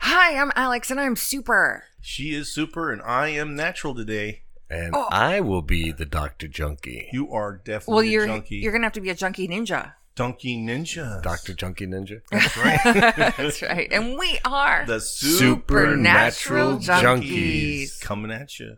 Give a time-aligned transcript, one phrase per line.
[0.00, 1.84] Hi, I'm Alex and I'm super.
[2.00, 4.42] She is super, and I am natural today.
[4.68, 5.08] And Oh.
[5.10, 6.48] I will be the Dr.
[6.48, 7.08] Junkie.
[7.12, 8.56] You are definitely Well, a you're junkie.
[8.56, 9.94] you're gonna have to be a junkie ninja.
[10.16, 11.20] Donkey Ninja.
[11.24, 11.54] Dr.
[11.54, 12.20] Junkie Ninja?
[12.30, 12.78] That's right.
[13.36, 18.00] That's right, and we are the Supernatural Junkies.
[18.00, 18.76] coming at you.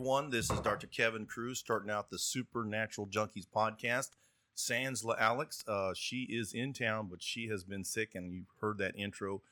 [0.00, 0.30] Everyone.
[0.30, 0.86] This is Dr.
[0.86, 4.12] Kevin Cruz starting out the Supernatural Junkies podcast.
[4.56, 8.78] Sansla Alex, uh, she is in town, but she has been sick, and you heard
[8.78, 9.42] that intro.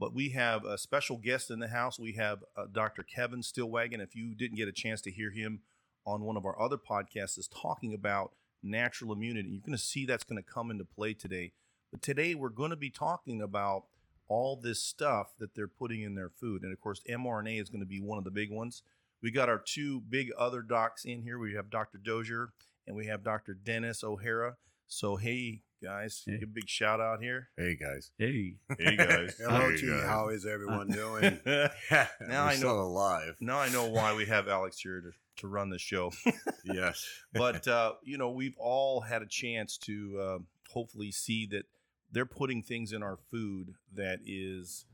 [0.00, 2.00] But we have a special guest in the house.
[2.00, 3.04] We have uh, Dr.
[3.04, 4.00] Kevin Stillwagon.
[4.00, 5.60] If you didn't get a chance to hear him
[6.04, 9.50] on one of our other podcasts, is talking about natural immunity.
[9.50, 11.52] You're going to see that's going to come into play today.
[11.92, 13.84] But today we're going to be talking about
[14.26, 17.82] all this stuff that they're putting in their food, and of course, mRNA is going
[17.82, 18.82] to be one of the big ones.
[19.22, 21.38] We got our two big other docs in here.
[21.38, 21.98] We have Dr.
[21.98, 22.50] Dozier
[22.86, 23.54] and we have Dr.
[23.54, 24.56] Dennis O'Hara.
[24.88, 26.38] So, hey, guys, Hey.
[26.38, 27.48] give a big shout out here.
[27.56, 28.10] Hey, guys.
[28.18, 29.36] Hey, hey, guys.
[29.38, 30.00] Hello Hey, to you.
[30.00, 31.38] How is everyone doing?
[31.46, 32.56] now We're I know.
[32.58, 33.36] still alive.
[33.40, 36.10] Now I know why we have Alex here to, to run the show.
[36.64, 37.04] Yes.
[37.32, 40.38] but uh, you know, we've all had a chance to uh,
[40.70, 41.64] hopefully see that
[42.12, 44.84] they're putting things in our food that is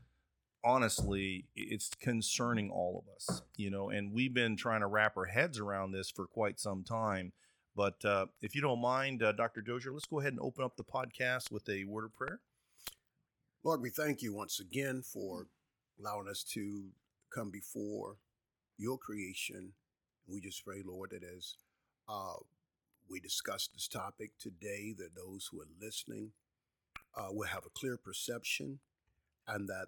[0.63, 5.25] honestly it's concerning all of us you know and we've been trying to wrap our
[5.25, 7.31] heads around this for quite some time
[7.75, 10.75] but uh, if you don't mind uh, dr dozier let's go ahead and open up
[10.75, 12.41] the podcast with a word of prayer
[13.61, 15.47] Lord, we thank you once again for
[15.99, 16.85] allowing us to
[17.29, 18.15] come before
[18.77, 19.73] your creation.
[20.27, 21.57] We just pray, Lord, that as
[22.07, 22.35] uh,
[23.09, 26.31] we discuss this topic today, that those who are listening
[27.17, 28.79] uh, will have a clear perception
[29.45, 29.87] and that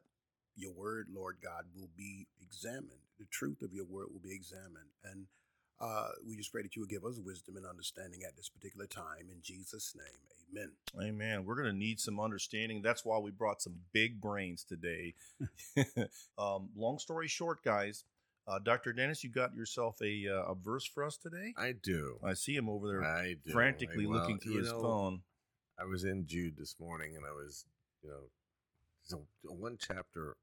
[0.55, 3.01] your word, Lord God, will be examined.
[3.19, 4.91] The truth of your word will be examined.
[5.03, 5.27] And
[5.79, 8.85] uh, we just pray that you will give us wisdom and understanding at this particular
[8.85, 9.29] time.
[9.31, 10.71] In Jesus' name, amen.
[11.01, 11.45] Amen.
[11.45, 12.81] We're going to need some understanding.
[12.81, 15.15] That's why we brought some big brains today.
[16.37, 18.03] um, long story short, guys,
[18.47, 18.93] uh, Dr.
[18.93, 21.53] Dennis, you got yourself a, uh, a verse for us today?
[21.57, 22.17] I do.
[22.23, 23.51] I see him over there I do.
[23.51, 25.21] frantically I- well, looking through his know, phone.
[25.79, 27.65] I was in Jude this morning and I was,
[28.03, 28.29] you know,
[29.11, 30.35] there's a, a one chapter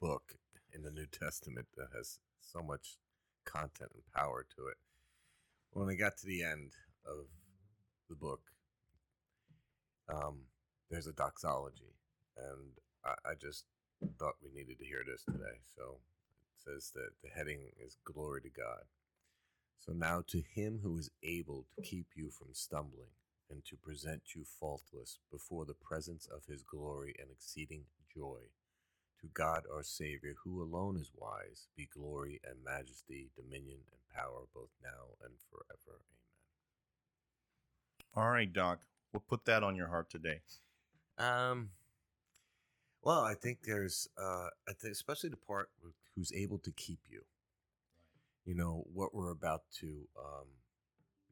[0.00, 0.34] book
[0.74, 2.96] in the New Testament that has so much
[3.44, 4.76] content and power to it.
[5.72, 6.72] When I got to the end
[7.06, 7.26] of
[8.08, 8.40] the book,
[10.12, 10.42] um,
[10.90, 11.94] there's a doxology,
[12.36, 12.72] and
[13.04, 13.64] I, I just
[14.18, 15.60] thought we needed to hear this today.
[15.76, 15.98] So
[16.54, 18.84] it says that the heading is Glory to God.
[19.78, 23.10] So now to him who is able to keep you from stumbling
[23.50, 28.40] and to present you faultless before the presence of his glory and exceeding joy.
[29.20, 34.42] To God our Savior, who alone is wise, be glory and majesty, dominion and power
[34.54, 36.00] both now and forever.
[38.14, 38.24] Amen.
[38.24, 38.80] All right, Doc.
[39.12, 40.40] We'll put that on your heart today.
[41.16, 41.70] Um,
[43.02, 45.70] well, I think there's, uh, I think especially the part
[46.14, 47.22] who's able to keep you.
[48.44, 49.86] You know what we're about to,
[50.18, 50.46] um,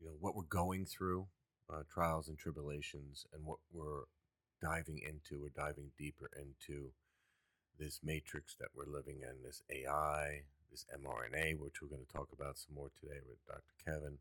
[0.01, 1.27] you know what we're going through,
[1.73, 4.05] uh, trials and tribulations, and what we're
[4.63, 5.43] diving into.
[5.43, 6.91] We're diving deeper into
[7.79, 12.29] this matrix that we're living in, this AI, this mRNA, which we're going to talk
[12.33, 13.75] about some more today with Dr.
[13.85, 14.19] Kevin.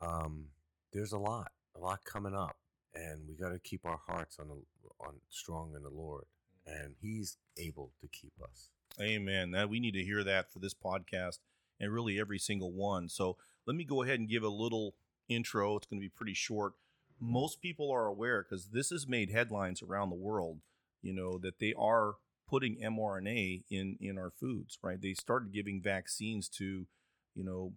[0.00, 0.46] Um,
[0.92, 2.56] there's a lot, a lot coming up,
[2.94, 4.54] and we got to keep our hearts on the,
[5.00, 6.24] on strong in the Lord,
[6.66, 8.70] and He's able to keep us.
[9.00, 9.52] Amen.
[9.52, 11.38] That we need to hear that for this podcast
[11.80, 13.08] and really every single one.
[13.08, 14.94] So let me go ahead and give a little
[15.28, 15.76] intro.
[15.76, 16.74] It's going to be pretty short.
[17.20, 20.60] Most people are aware because this has made headlines around the world.
[21.02, 22.14] You know that they are
[22.48, 24.78] putting mRNA in in our foods.
[24.82, 25.00] Right?
[25.00, 26.86] They started giving vaccines to,
[27.34, 27.72] you know,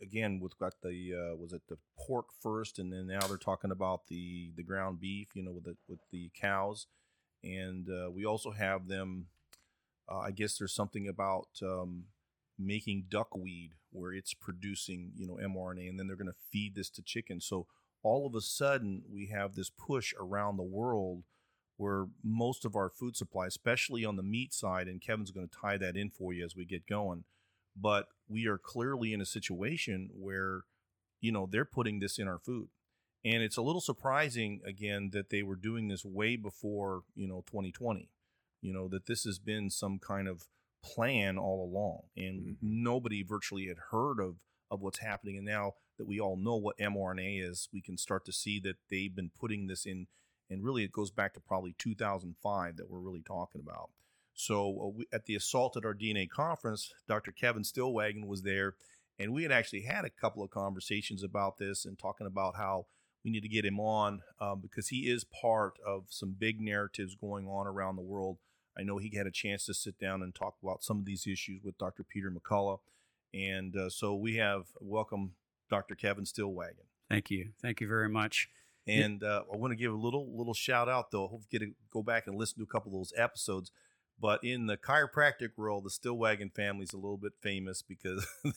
[0.00, 3.70] again with got the uh, was it the pork first, and then now they're talking
[3.70, 5.28] about the the ground beef.
[5.34, 6.86] You know, with the with the cows,
[7.42, 9.26] and uh, we also have them
[10.10, 12.04] uh, I guess there's something about um,
[12.58, 16.90] making duckweed where it's producing, you know, mRNA, and then they're going to feed this
[16.90, 17.44] to chickens.
[17.44, 17.66] So
[18.02, 21.24] all of a sudden, we have this push around the world
[21.76, 25.56] where most of our food supply, especially on the meat side, and Kevin's going to
[25.60, 27.24] tie that in for you as we get going.
[27.76, 30.62] But we are clearly in a situation where,
[31.20, 32.68] you know, they're putting this in our food.
[33.24, 37.44] And it's a little surprising, again, that they were doing this way before, you know,
[37.46, 38.10] 2020.
[38.60, 40.44] You know, that this has been some kind of
[40.82, 42.02] plan all along.
[42.16, 42.56] And Mhm.
[42.60, 44.36] nobody virtually had heard of,
[44.70, 45.36] of what's happening.
[45.36, 48.76] And now that we all know what mRNA is, we can start to see that
[48.88, 50.08] they've been putting this in.
[50.50, 53.90] And really, it goes back to probably 2005 that we're really talking about.
[54.34, 57.32] So uh, we, at the Assault at Our DNA conference, Dr.
[57.32, 58.74] Kevin Stillwagon was there,
[59.18, 62.86] and we had actually had a couple of conversations about this and talking about how
[63.24, 67.14] we need to get him on um, because he is part of some big narratives
[67.14, 68.38] going on around the world.
[68.78, 71.26] I know he had a chance to sit down and talk about some of these
[71.26, 72.04] issues with Dr.
[72.04, 72.80] Peter McCullough,
[73.34, 75.32] and uh, so we have welcome
[75.68, 75.94] Dr.
[75.94, 76.86] Kevin Stillwagon.
[77.08, 77.50] Thank you.
[77.60, 78.48] Thank you very much.
[78.86, 81.28] And uh, I want to give a little little shout out though.
[81.28, 83.70] Hope you get to go back and listen to a couple of those episodes.
[84.20, 88.26] But in the chiropractic world, the Stillwagon family is a little bit famous because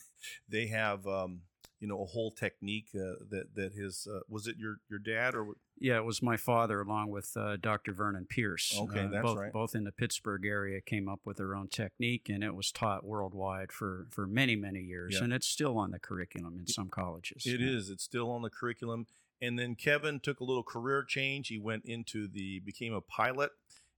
[0.50, 1.42] they have um,
[1.80, 5.36] you know a whole technique uh, that that his uh, was it your your dad
[5.36, 7.92] or Yeah, it was my father along with uh, Dr.
[7.94, 8.74] Vernon Pierce.
[8.78, 9.52] Okay, Uh, that's both, right.
[9.52, 13.04] Both in the Pittsburgh area came up with their own technique, and it was taught
[13.06, 15.16] worldwide for, for many, many years.
[15.16, 15.26] Yeah.
[15.26, 17.46] And it's still on the curriculum in some colleges.
[17.46, 17.76] It Yeah.
[17.78, 17.90] is.
[17.90, 19.06] It's still on the curriculum.
[19.42, 21.50] And then Kevin took a little career change.
[21.50, 23.52] He went into the became a pilot,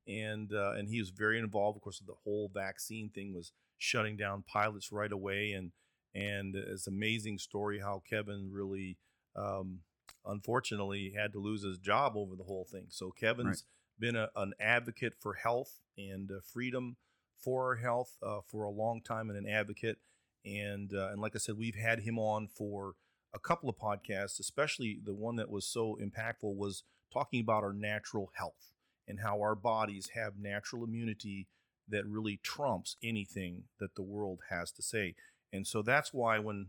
[0.07, 1.77] and uh, and he was very involved.
[1.77, 5.71] Of course, with the whole vaccine thing was shutting down pilots right away, and
[6.17, 8.97] and it's an amazing story how Kevin really,
[9.35, 9.79] um,
[10.25, 12.85] unfortunately, had to lose his job over the whole thing.
[12.89, 13.63] So Kevin's
[13.99, 16.97] been a, an advocate for health and uh, freedom
[17.37, 19.99] for our health uh, for a long time, and an advocate.
[20.43, 22.93] And uh, and like I said, we've had him on for
[23.33, 26.83] a couple of podcasts, especially the one that was so impactful was
[27.13, 28.73] talking about our natural health
[29.07, 31.47] and how our bodies have natural immunity
[31.87, 35.13] that really trumps anything that the world has to say.
[35.51, 36.67] And so that's why when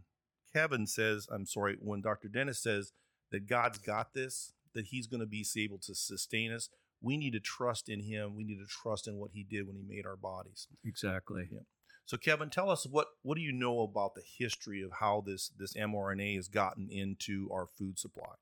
[0.53, 2.29] Kevin says, I'm sorry, when Dr.
[2.29, 2.93] Dennis says
[3.31, 6.69] that God's got this, that he's going to be able to sustain us,
[7.01, 8.35] we need to trust in him.
[8.35, 10.67] We need to trust in what he did when he made our bodies.
[10.85, 11.49] Exactly.
[11.53, 11.61] Yeah.
[12.07, 15.51] So Kevin, tell us what what do you know about the history of how this
[15.59, 18.33] this mRNA has gotten into our food supply?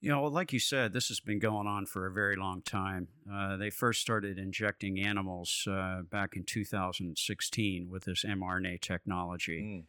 [0.00, 3.08] You know, like you said, this has been going on for a very long time.
[3.32, 9.62] Uh, they first started injecting animals uh, back in 2016 with this mRNA technology.
[9.62, 9.84] Mm.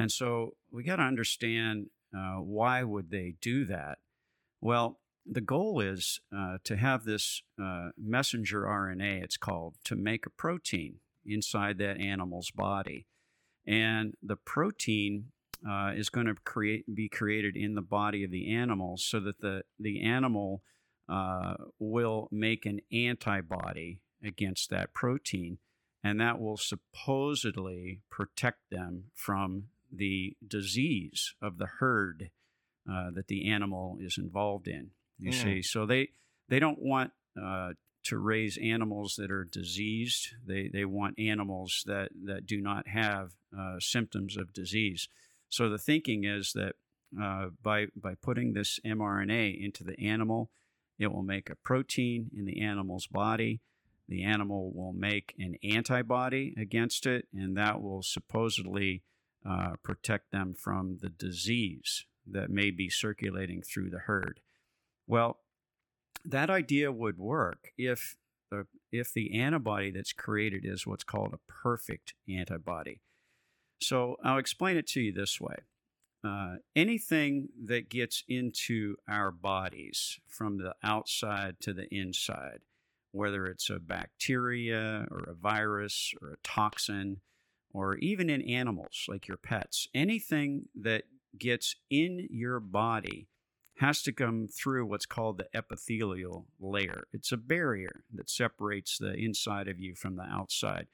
[0.00, 3.98] And so we got to understand uh, why would they do that?
[4.60, 10.26] Well, the goal is uh, to have this uh, messenger RNA, it's called, to make
[10.26, 13.06] a protein inside that animal's body.
[13.66, 15.32] And the protein
[15.68, 19.40] uh, is going to create be created in the body of the animal so that
[19.40, 20.62] the, the animal
[21.08, 25.58] uh, will make an antibody against that protein.
[26.02, 32.30] And that will supposedly protect them from the disease of the herd
[32.90, 34.92] uh, that the animal is involved in.
[35.18, 35.42] You Mm.
[35.42, 36.08] see, so they
[36.48, 37.74] they don't want uh,
[38.04, 40.28] to raise animals that are diseased.
[40.46, 45.08] They they want animals that that do not have uh, symptoms of disease.
[45.50, 46.76] So the thinking is that
[47.20, 50.50] uh, by by putting this mRNA into the animal,
[50.98, 53.60] it will make a protein in the animal's body.
[54.08, 59.02] The animal will make an antibody against it, and that will supposedly
[59.48, 64.40] uh, protect them from the disease that may be circulating through the herd.
[65.06, 65.38] Well,
[66.24, 68.16] that idea would work if
[68.50, 73.00] the, if the antibody that's created is what's called a perfect antibody.
[73.80, 75.56] So I'll explain it to you this way.
[76.22, 82.58] Uh, anything that gets into our bodies from the outside to the inside,
[83.12, 87.20] whether it's a bacteria or a virus or a toxin,
[87.72, 91.04] or even in animals like your pets, anything that
[91.38, 93.28] gets in your body
[93.78, 97.04] has to come through what's called the epithelial layer.
[97.14, 100.88] It's a barrier that separates the inside of you from the outside.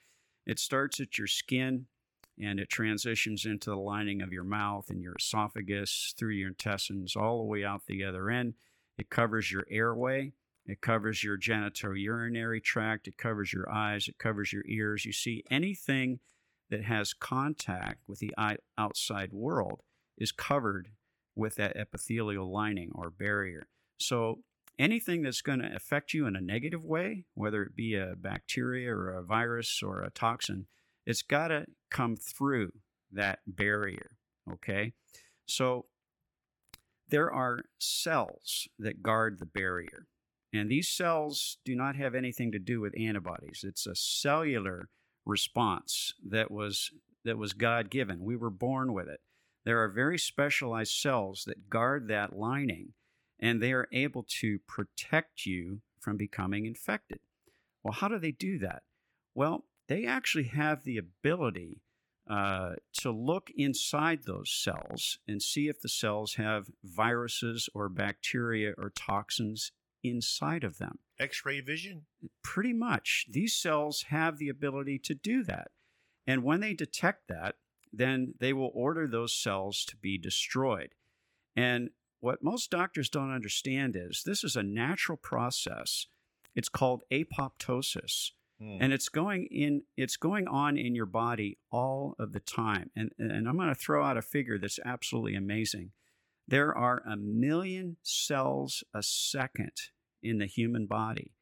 [0.46, 1.86] It starts at your skin
[2.40, 7.16] and it transitions into the lining of your mouth and your esophagus through your intestines
[7.16, 8.54] all the way out the other end.
[8.98, 10.32] It covers your airway.
[10.66, 13.06] It covers your genitourinary tract.
[13.06, 14.08] It covers your eyes.
[14.08, 15.04] It covers your ears.
[15.04, 16.20] You see, anything
[16.70, 18.34] that has contact with the
[18.76, 19.82] outside world
[20.18, 20.88] is covered
[21.36, 23.68] with that epithelial lining or barrier.
[23.98, 24.40] So
[24.78, 28.90] anything that's going to affect you in a negative way, whether it be a bacteria
[28.92, 30.66] or a virus or a toxin,
[31.06, 32.72] it's got to come through
[33.12, 34.10] that barrier.
[34.52, 34.92] Okay?
[35.46, 35.86] So
[37.08, 40.06] there are cells that guard the barrier.
[40.52, 43.64] And these cells do not have anything to do with antibodies.
[43.66, 44.88] It's a cellular
[45.24, 46.92] response that was
[47.24, 48.24] that was God given.
[48.24, 49.20] We were born with it.
[49.64, 52.92] There are very specialized cells that guard that lining,
[53.40, 57.18] and they are able to protect you from becoming infected.
[57.82, 58.82] Well, how do they do that?
[59.34, 61.82] Well, they actually have the ability
[62.28, 68.72] uh, to look inside those cells and see if the cells have viruses or bacteria
[68.76, 69.70] or toxins
[70.02, 70.98] inside of them.
[71.18, 72.06] X ray vision?
[72.42, 73.26] Pretty much.
[73.30, 75.68] These cells have the ability to do that.
[76.26, 77.56] And when they detect that,
[77.92, 80.90] then they will order those cells to be destroyed.
[81.54, 81.90] And
[82.20, 86.06] what most doctors don't understand is this is a natural process.
[86.54, 88.32] It's called apoptosis.
[88.60, 88.78] Hmm.
[88.80, 92.90] And it's going in it's going on in your body all of the time.
[92.96, 95.92] And and I'm going to throw out a figure that's absolutely amazing.
[96.48, 99.72] There are a million cells a second
[100.22, 101.32] in the human body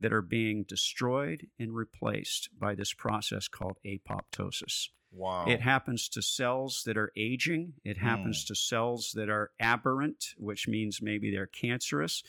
[0.00, 4.88] that are being destroyed and replaced by this process called apoptosis.
[5.12, 5.44] wow.
[5.46, 7.74] It happens to cells that are aging.
[7.84, 12.22] It happens to cells that are aberrant, which means maybe they're cancerous.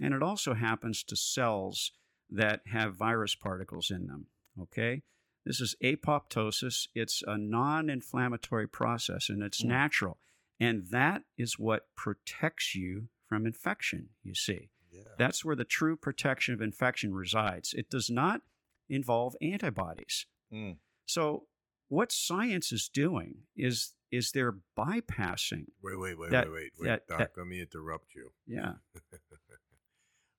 [0.00, 1.92] And it also happens to cells
[2.30, 4.26] that have virus particles in them.
[4.60, 5.02] Okay?
[5.44, 6.88] This is apoptosis.
[6.94, 9.68] It's a non inflammatory process and it's Mm.
[9.68, 10.18] natural.
[10.60, 14.70] And that is what protects you from infection, you see.
[14.90, 15.02] Yeah.
[15.18, 17.74] That's where the true protection of infection resides.
[17.74, 18.42] It does not
[18.88, 20.26] involve antibodies.
[20.52, 20.78] Mm.
[21.04, 21.48] So
[21.88, 25.66] what science is doing is is they're bypassing.
[25.82, 27.18] Wait, wait, wait, That- wait, wait, wait, that- Doc.
[27.18, 28.32] that- let me interrupt you.
[28.46, 28.74] Yeah.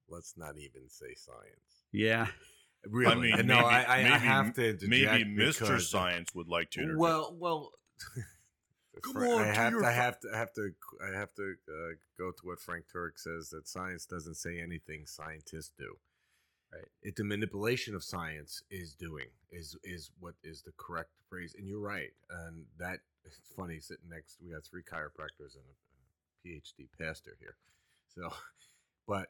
[0.09, 1.83] Let's not even say science.
[1.91, 2.27] Yeah.
[2.87, 3.33] Really?
[3.33, 5.59] I mean, no, maybe, I, I, maybe, I have to interject Maybe Mr.
[5.61, 6.99] because- Science would like to interject.
[6.99, 7.71] Well, well.
[9.01, 10.71] Come on, I have, to, I have to, I have to,
[11.03, 15.05] I have to uh, go to what Frank Turek says that science doesn't say anything
[15.05, 15.95] scientists do.
[16.71, 16.85] Right.
[17.01, 21.67] It, the manipulation of science is doing is is what is the correct phrase, and
[21.67, 22.11] you're right.
[22.29, 24.37] And that it's funny sitting next.
[24.41, 27.55] We got three chiropractors and a, a PhD pastor here.
[28.13, 28.33] So,
[29.07, 29.27] but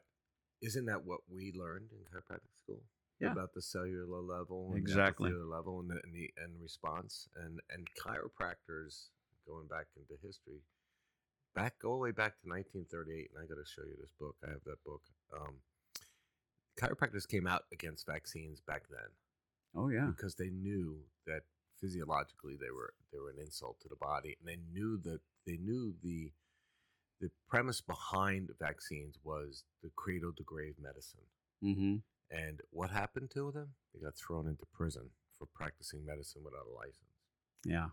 [0.62, 2.82] isn't that what we learned in chiropractic school?
[3.20, 3.32] Yeah.
[3.32, 5.30] About the cellular level, and Exactly.
[5.32, 9.08] the level, and the, and the and response, and and chiropractors
[9.48, 10.60] going back into history,
[11.54, 14.36] back all the way back to 1938, and I got to show you this book.
[14.46, 15.00] I have that book.
[15.32, 15.54] Um,
[16.78, 19.10] chiropractors came out against vaccines back then
[19.74, 20.06] Oh yeah.
[20.14, 21.40] because they knew that
[21.80, 25.56] physiologically they were they were an insult to the body, and they knew that they
[25.56, 26.32] knew the
[27.20, 31.20] the premise behind vaccines was the cradle to grave medicine.
[31.64, 31.96] Mm-hmm.
[32.30, 33.68] And what happened to them?
[33.94, 36.98] They got thrown into prison for practicing medicine without a license.
[37.64, 37.88] Yeah.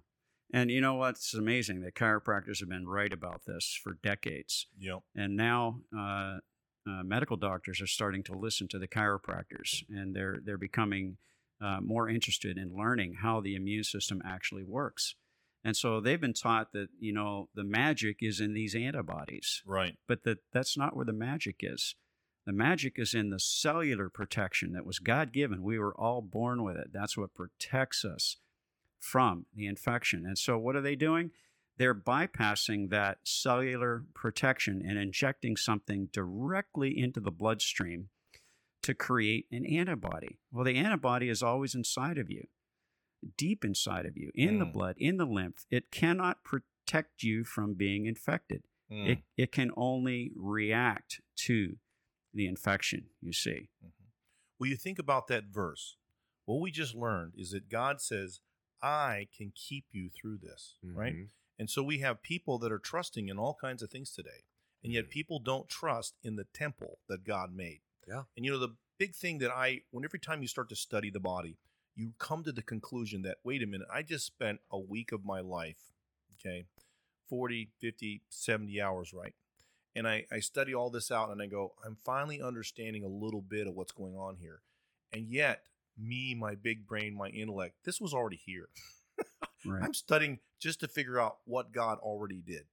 [0.53, 1.81] And you know what's amazing?
[1.81, 4.67] That chiropractors have been right about this for decades.
[4.79, 4.99] Yep.
[5.15, 6.37] And now uh,
[6.87, 11.17] uh, medical doctors are starting to listen to the chiropractors, and they're they're becoming
[11.63, 15.15] uh, more interested in learning how the immune system actually works.
[15.65, 19.97] And so they've been taught that you know the magic is in these antibodies, Right.
[20.07, 21.95] but that that's not where the magic is.
[22.45, 25.63] The magic is in the cellular protection that was God given.
[25.63, 26.91] We were all born with it.
[26.91, 28.35] That's what protects us
[28.99, 30.25] from the infection.
[30.25, 31.31] And so, what are they doing?
[31.77, 38.09] They're bypassing that cellular protection and injecting something directly into the bloodstream
[38.83, 40.37] to create an antibody.
[40.51, 42.47] Well, the antibody is always inside of you,
[43.37, 44.73] deep inside of you, in the Mm.
[44.73, 45.65] blood, in the lymph.
[45.69, 48.63] It cannot protect you from being infected.
[48.91, 49.07] Mm.
[49.07, 51.77] It, it can only react to
[52.33, 53.69] the infection, you see.
[54.59, 55.97] Well, you think about that verse.
[56.45, 58.39] What we just learned is that God says,
[58.81, 61.15] I can keep you through this, right?
[61.15, 61.29] Mhm.
[61.59, 64.43] And so we have people that are trusting in all kinds of things today.
[64.83, 65.11] And yet Mhm.
[65.11, 67.81] people don't trust in the temple that God made.
[68.07, 68.25] Yeah.
[68.35, 71.09] And you know, the big thing that I, when every time you start to study
[71.09, 71.57] the body,
[71.95, 75.25] you come to the conclusion that, wait a minute, I just spent a week of
[75.25, 75.91] my life,
[76.39, 76.65] okay,
[77.29, 79.33] 40, 50, 70 hours, right?
[79.95, 83.41] And I, I study all this out and I go, I'm finally understanding a little
[83.41, 84.61] bit of what's going on here.
[85.11, 85.63] And yet,
[85.97, 88.69] me, my big brain, my intellect, this was already here.
[89.65, 89.81] Right.
[89.81, 92.63] I'm studying just to figure out what God already did.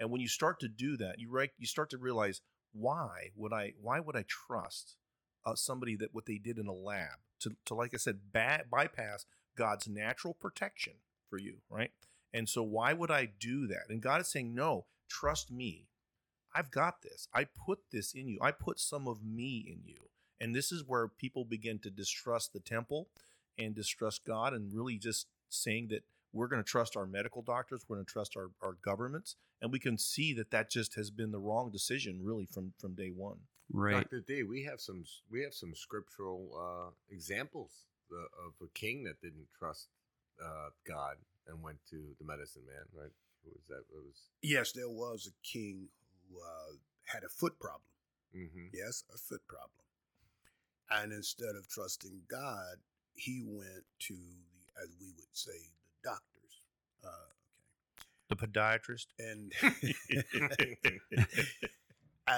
[0.00, 2.40] And when you start to do that, you right, you start to realize
[2.72, 4.96] why would I why would I trust
[5.44, 8.64] uh, somebody that what they did in a lab to, to like I said ba-
[8.70, 10.94] bypass God's natural protection
[11.28, 11.90] for you, right?
[12.32, 13.90] And so why would I do that?
[13.90, 15.88] And God is saying, "No, trust me.
[16.54, 17.28] I've got this.
[17.32, 18.38] I put this in you.
[18.40, 20.08] I put some of me in you."
[20.40, 23.08] And this is where people begin to distrust the temple
[23.58, 27.84] and distrust God and really just saying that we're going to trust our medical doctors,
[27.86, 31.10] we're going to trust our, our governments, and we can see that that just has
[31.10, 33.40] been the wrong decision really from from day one.
[33.72, 34.02] Right.
[34.02, 34.20] Dr.
[34.20, 39.20] D, we have some we have some scriptural uh, examples uh, of a king that
[39.20, 39.88] didn't trust
[40.42, 41.16] uh, God
[41.48, 43.12] and went to the medicine man, right?
[43.44, 43.84] Who was that?
[43.94, 44.28] It was.
[44.42, 45.88] Yes, there was a king
[46.28, 46.76] who uh,
[47.06, 47.82] had a foot problem.
[48.36, 48.68] Mm-hmm.
[48.74, 49.70] Yes, a foot problem.
[50.90, 52.76] And instead of trusting God,
[53.14, 56.60] he went to the, as we would say, the doctors.
[57.02, 57.08] Uh,
[57.98, 59.06] okay, The podiatrist.
[59.18, 59.52] And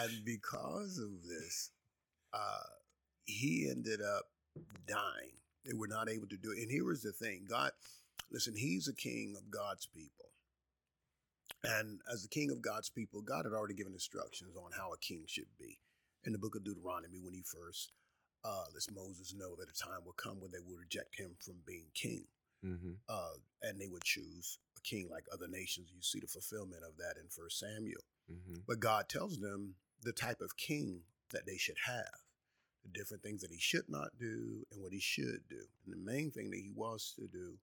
[0.02, 1.70] and because of this,
[2.32, 2.68] uh,
[3.24, 4.24] he ended up
[4.86, 5.38] dying.
[5.64, 6.58] They were not able to do it.
[6.58, 7.70] And here was the thing God,
[8.30, 10.26] listen, he's a king of God's people.
[11.62, 14.98] And as the king of God's people, God had already given instructions on how a
[14.98, 15.78] king should be.
[16.26, 17.92] In the book of Deuteronomy, when he first
[18.44, 21.56] uh, lets Moses know that a time will come when they will reject him from
[21.66, 22.26] being king
[22.64, 22.92] mm-hmm.
[23.08, 25.88] uh, and they would choose a king like other nations.
[25.94, 28.04] You see the fulfillment of that in First Samuel.
[28.30, 28.60] Mm-hmm.
[28.66, 29.74] But God tells them
[30.04, 31.00] the type of king
[31.32, 32.20] that they should have,
[32.84, 35.62] the different things that he should not do and what he should do.
[35.84, 37.54] And the main thing that he was to do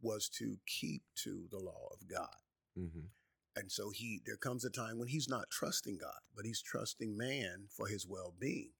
[0.00, 2.40] was to keep to the law of God.
[2.78, 3.06] Mm-hmm.
[3.56, 7.16] And so he there comes a time when he's not trusting God, but he's trusting
[7.16, 8.70] man for his well-being.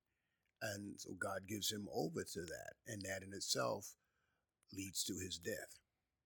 [0.62, 3.94] And so God gives him over to that, and that in itself
[4.72, 5.78] leads to his death.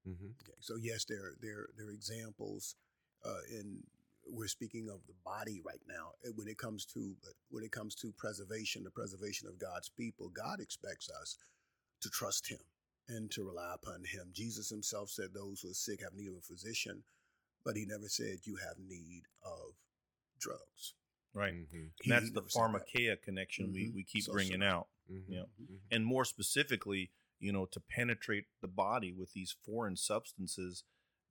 [0.08, 0.26] Mm-hmm.
[0.42, 2.76] Okay, so yes, there there there are examples
[3.24, 3.82] uh, in
[4.30, 6.10] we're speaking of the body right now.
[6.26, 7.14] Uh, When it comes to
[7.50, 11.36] when it comes to preservation, the preservation of God's people, God expects us
[12.02, 12.58] to trust Him
[13.08, 14.30] and to rely upon Him.
[14.32, 17.02] Jesus Himself said, "Those who are sick have need of a physician,"
[17.64, 19.74] but He never said you have need of
[20.38, 20.94] drugs.
[21.34, 21.54] Right.
[21.54, 21.76] Mm-hmm.
[21.76, 23.22] And that's the never said that.
[23.22, 23.94] connection we, Mhm.
[23.94, 24.70] we keep So bringing sorry.
[24.72, 24.88] out.
[25.10, 25.32] Mm-hmm.
[25.32, 25.44] Yeah.
[25.60, 25.76] Mm-hmm.
[25.90, 30.84] And more specifically, you know, to penetrate the body with these foreign substances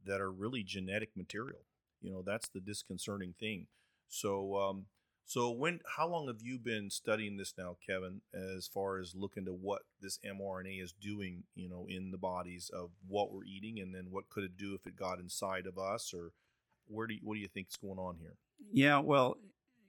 [0.04, 1.66] that are really genetic material.
[2.01, 3.68] You know, that's the disconcerting thing.
[4.08, 4.86] So, um,
[5.25, 9.44] so when, how long have you been studying this now, Kevin, as far as looking
[9.46, 13.80] to what this mRNA is doing, you know, in the bodies of what we're eating,
[13.80, 16.32] and then what could it do if it got inside of us, or
[16.88, 18.36] where do you, what do you think is going on here?
[18.72, 19.38] Yeah, well,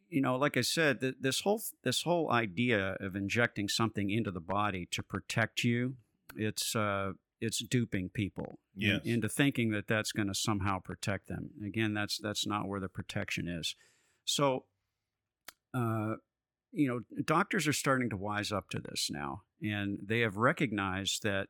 [0.09, 4.31] you know, like I said, th- this whole this whole idea of injecting something into
[4.31, 5.97] the body to protect you,
[6.35, 8.59] it's uh, it's duping people
[9.05, 11.51] in- into thinking that that's going to somehow protect them.
[11.65, 13.75] Again, that's that's not where the protection is.
[14.25, 14.65] So,
[15.75, 16.15] uh,
[16.73, 21.23] you know, doctors are starting to wise up to this now, and they have recognized
[21.23, 21.49] that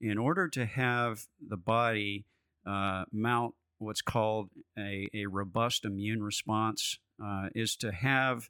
[0.00, 2.26] in order to have the body
[2.66, 8.48] uh, mount what's called a, a robust immune response uh, is to have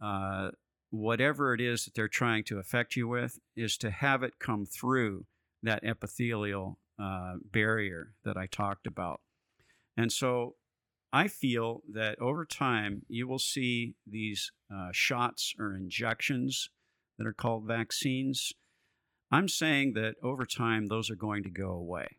[0.00, 0.50] uh,
[0.90, 4.64] whatever it is that they're trying to affect you with is to have it come
[4.64, 5.26] through
[5.62, 9.20] that epithelial uh, barrier that I talked about.
[9.96, 10.54] And so
[11.12, 16.70] I feel that over time you will see these uh, shots or injections
[17.18, 18.52] that are called vaccines.
[19.30, 22.18] I'm saying that over time those are going to go away.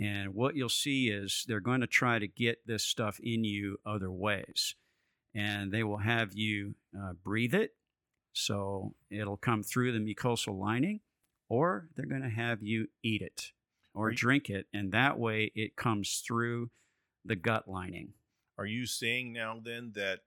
[0.00, 3.78] And what you'll see is they're going to try to get this stuff in you
[3.86, 4.74] other ways.
[5.34, 7.74] And they will have you uh, breathe it.
[8.32, 11.00] So it'll come through the mucosal lining,
[11.48, 13.52] or they're going to have you eat it
[13.94, 14.66] or you- drink it.
[14.72, 16.70] And that way it comes through
[17.24, 18.14] the gut lining.
[18.58, 20.20] Are you saying now then that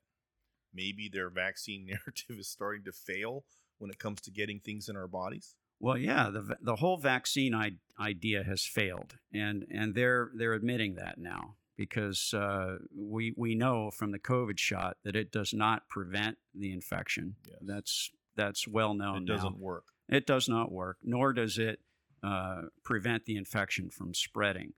[0.74, 3.46] maybe their vaccine narrative is starting to fail
[3.78, 5.56] when it comes to getting things in our bodies?
[5.80, 10.96] Well, yeah, the the whole vaccine I- idea has failed, and and they're they're admitting
[10.96, 15.88] that now because uh, we we know from the COVID shot that it does not
[15.88, 17.36] prevent the infection.
[17.48, 17.58] Yes.
[17.62, 19.18] That's that's well known.
[19.18, 19.86] it doesn't work.
[20.10, 21.80] It does not work, nor does it
[22.24, 24.74] uh, prevent the infection from spreading.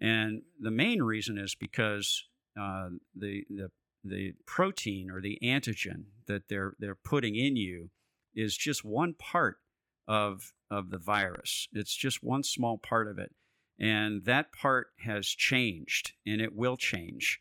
[0.00, 2.24] And the main reason is because
[2.58, 3.70] uh, the, the,
[4.04, 7.90] the protein or the antigen that they're, they're putting in you
[8.34, 9.58] is just one part
[10.08, 11.68] of, of the virus.
[11.72, 13.34] It's just one small part of it.
[13.78, 17.40] And that part has changed and it will change.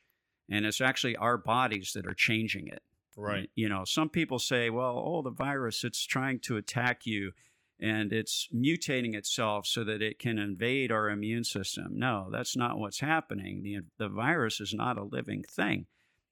[0.49, 2.81] And it's actually our bodies that are changing it.
[3.19, 3.49] Right.
[3.55, 7.31] You know, some people say, well, oh, the virus, it's trying to attack you
[7.79, 11.87] and it's mutating itself so that it can invade our immune system.
[11.93, 13.63] No, that's not what's happening.
[13.63, 15.85] The, the virus is not a living thing,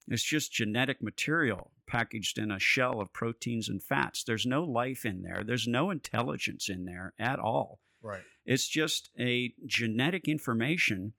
[0.08, 4.24] it's just genetic material packaged in a shell of proteins and fats.
[4.24, 7.80] There's no life in there, there's no intelligence in there at all.
[8.02, 8.22] Right.
[8.46, 11.14] It's just a genetic information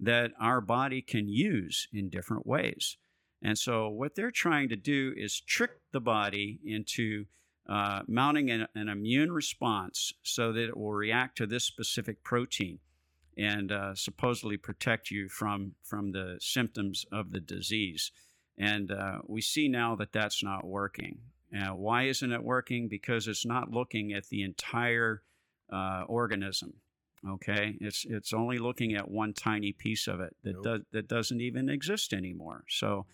[0.00, 2.96] that our body can use in different ways.
[3.42, 7.26] And so, what they're trying to do is trick the body into
[7.68, 12.78] uh, mounting an, an immune response so that it will react to this specific protein
[13.36, 18.12] and uh, supposedly protect you from, from the symptoms of the disease.
[18.58, 21.18] And uh, we see now that that's not working.
[21.74, 22.88] Why isn't it working?
[22.88, 25.22] Because it's not looking at the entire
[25.70, 26.74] uh, organism.
[27.28, 30.64] Okay, it's it's only looking at one tiny piece of it that Nope.
[30.64, 32.64] does that doesn't even exist anymore.
[32.68, 33.06] So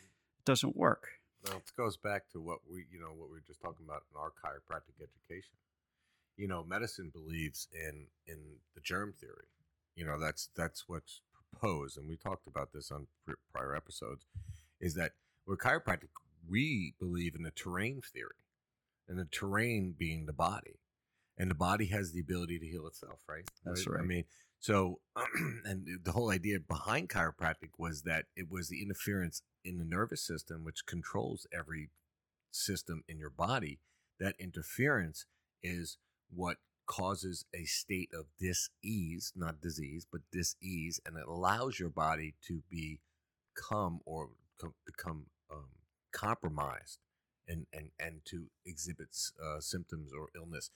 [0.48, 1.08] doesn't work.
[1.44, 4.02] Well, it goes back to what we, you know, what we were just talking about
[4.10, 5.54] in our chiropractic education.
[6.36, 8.38] You know, medicine believes in in
[8.74, 9.48] the germ theory.
[9.94, 13.06] You know, that's that's what's proposed, and we talked about this on
[13.52, 14.24] prior episodes.
[14.80, 15.12] Is that
[15.46, 16.08] we're chiropractic?
[16.48, 18.40] We believe in the terrain theory,
[19.06, 20.80] and the terrain being the body,
[21.36, 23.18] and the body has the ability to heal itself.
[23.28, 23.48] Right.
[23.64, 24.02] That's I right.
[24.02, 24.24] I mean,
[24.60, 25.00] so,
[25.64, 30.22] and the whole idea behind chiropractic was that it was the interference in the nervous
[30.22, 31.90] system, which controls every
[32.50, 33.78] system in your body.
[34.18, 35.26] That interference
[35.62, 35.98] is
[36.34, 42.34] what causes a state of dis-ease, not disease, but dis-ease, and it allows your body
[42.46, 45.68] to become or co- become um,
[46.12, 46.98] compromised
[47.46, 49.08] and, and, and to exhibit
[49.44, 50.70] uh, symptoms or illness.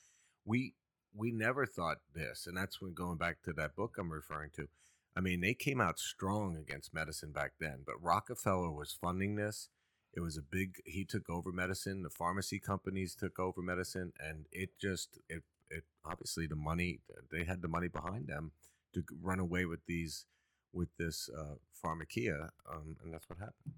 [0.44, 0.74] We
[1.14, 4.68] we never thought this, and that's when going back to that book I'm referring to.
[5.16, 9.68] I mean, they came out strong against medicine back then, but Rockefeller was funding this.
[10.14, 10.76] It was a big.
[10.84, 12.02] He took over medicine.
[12.02, 17.44] The pharmacy companies took over medicine, and it just it it obviously the money they
[17.44, 18.52] had the money behind them
[18.94, 20.26] to run away with these
[20.72, 23.74] with this uh, pharmakia, um, and that's what happened.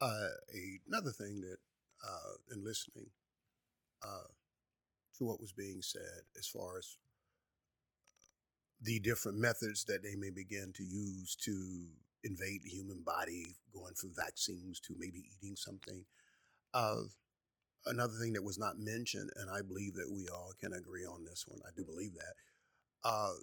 [0.00, 0.28] Uh,
[0.86, 1.58] another thing that,
[2.06, 3.06] uh, in listening
[4.02, 4.28] uh,
[5.16, 6.96] to what was being said, as far as
[8.82, 11.86] the different methods that they may begin to use to
[12.24, 16.04] invade the human body, going from vaccines to maybe eating something.
[16.74, 17.02] Uh,
[17.86, 21.24] another thing that was not mentioned, and I believe that we all can agree on
[21.24, 23.08] this one, I do believe that.
[23.08, 23.34] Uh,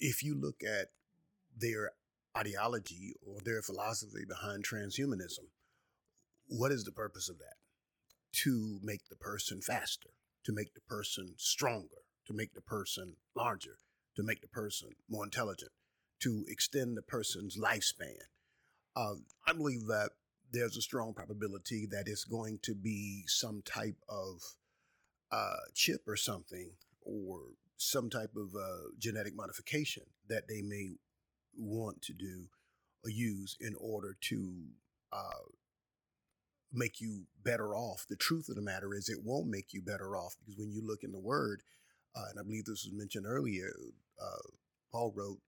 [0.00, 0.88] if you look at
[1.56, 1.92] their
[2.36, 5.50] ideology or their philosophy behind transhumanism,
[6.46, 7.56] what is the purpose of that?
[8.44, 10.10] To make the person faster,
[10.44, 13.78] to make the person stronger, to make the person larger,
[14.16, 15.70] to make the person more intelligent,
[16.20, 18.16] to extend the person's lifespan.
[18.96, 19.14] Uh,
[19.46, 20.10] I believe that
[20.52, 24.42] there's a strong probability that it's going to be some type of
[25.30, 27.38] uh, chip or something, or
[27.76, 30.96] some type of uh, genetic modification that they may
[31.56, 32.46] want to do
[33.04, 34.64] or use in order to
[35.12, 35.46] uh,
[36.72, 38.06] make you better off.
[38.08, 40.82] The truth of the matter is, it won't make you better off because when you
[40.84, 41.62] look in the Word,
[42.14, 43.72] uh, and I believe this was mentioned earlier,
[44.20, 44.48] uh,
[44.92, 45.38] Paul wrote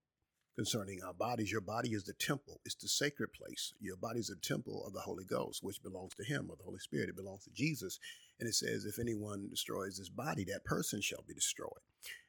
[0.54, 1.50] concerning our bodies.
[1.50, 3.72] Your body is the temple; it's the sacred place.
[3.80, 6.64] Your body is the temple of the Holy Ghost, which belongs to Him, or the
[6.64, 7.08] Holy Spirit.
[7.08, 7.98] It belongs to Jesus.
[8.40, 11.82] And it says, if anyone destroys this body, that person shall be destroyed.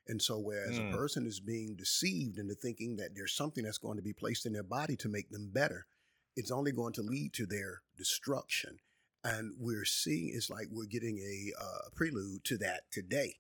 [0.07, 0.93] And so, whereas Mm.
[0.93, 4.45] a person is being deceived into thinking that there's something that's going to be placed
[4.45, 5.87] in their body to make them better,
[6.35, 8.79] it's only going to lead to their destruction.
[9.23, 13.37] And we're seeing it's like we're getting a uh, prelude to that today.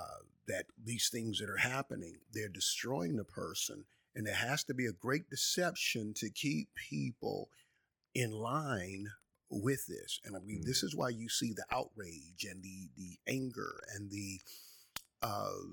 [0.00, 3.84] Uh, that these things that are happening, they're destroying the person,
[4.14, 7.48] and there has to be a great deception to keep people
[8.14, 9.06] in line
[9.50, 10.18] with this.
[10.24, 14.10] And I believe this is why you see the outrage and the the anger and
[14.10, 14.40] the
[15.22, 15.64] uh,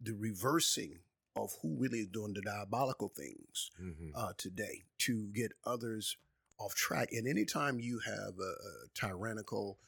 [0.00, 0.98] the reversing
[1.34, 4.10] of who really is doing the diabolical things Mm-hmm.
[4.14, 6.16] uh, today to get others
[6.58, 7.08] off track.
[7.12, 9.78] And anytime you have a, a tyrannical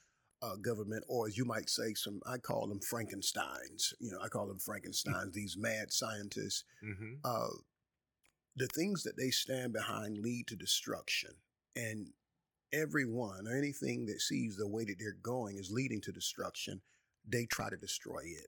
[0.45, 3.95] uh, government, or as you might say, some I call them Frankenstein's.
[4.01, 5.35] You know, I call them Frankenstein's.
[5.35, 6.65] these mad scientists.
[6.85, 7.15] Mm-hmm.
[7.25, 7.57] Uh,
[8.57, 11.31] the things that they stand behind lead to destruction,
[11.75, 12.09] and
[12.73, 16.81] everyone or anything that sees the way that they're going is leading to destruction.
[17.27, 18.47] They try to destroy it.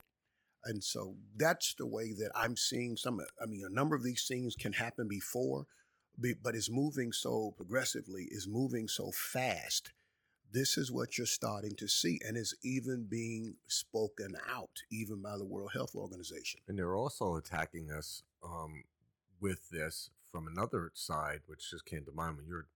[0.64, 3.20] And so that's the way that I'm seeing some.
[3.40, 5.66] I mean, a number of these things can happen before,
[6.18, 9.92] but it's moving so progressively, it's moving so fast.
[10.56, 15.36] This is what you're starting to see, and it's even being spoken out, even by
[15.36, 16.60] the World Health Organization.
[16.66, 18.84] And they're also attacking us um,
[19.38, 22.68] with this from another side, which just came to mind when you were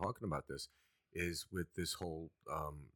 [0.00, 0.68] talking about this,
[1.12, 2.86] is with this whole um,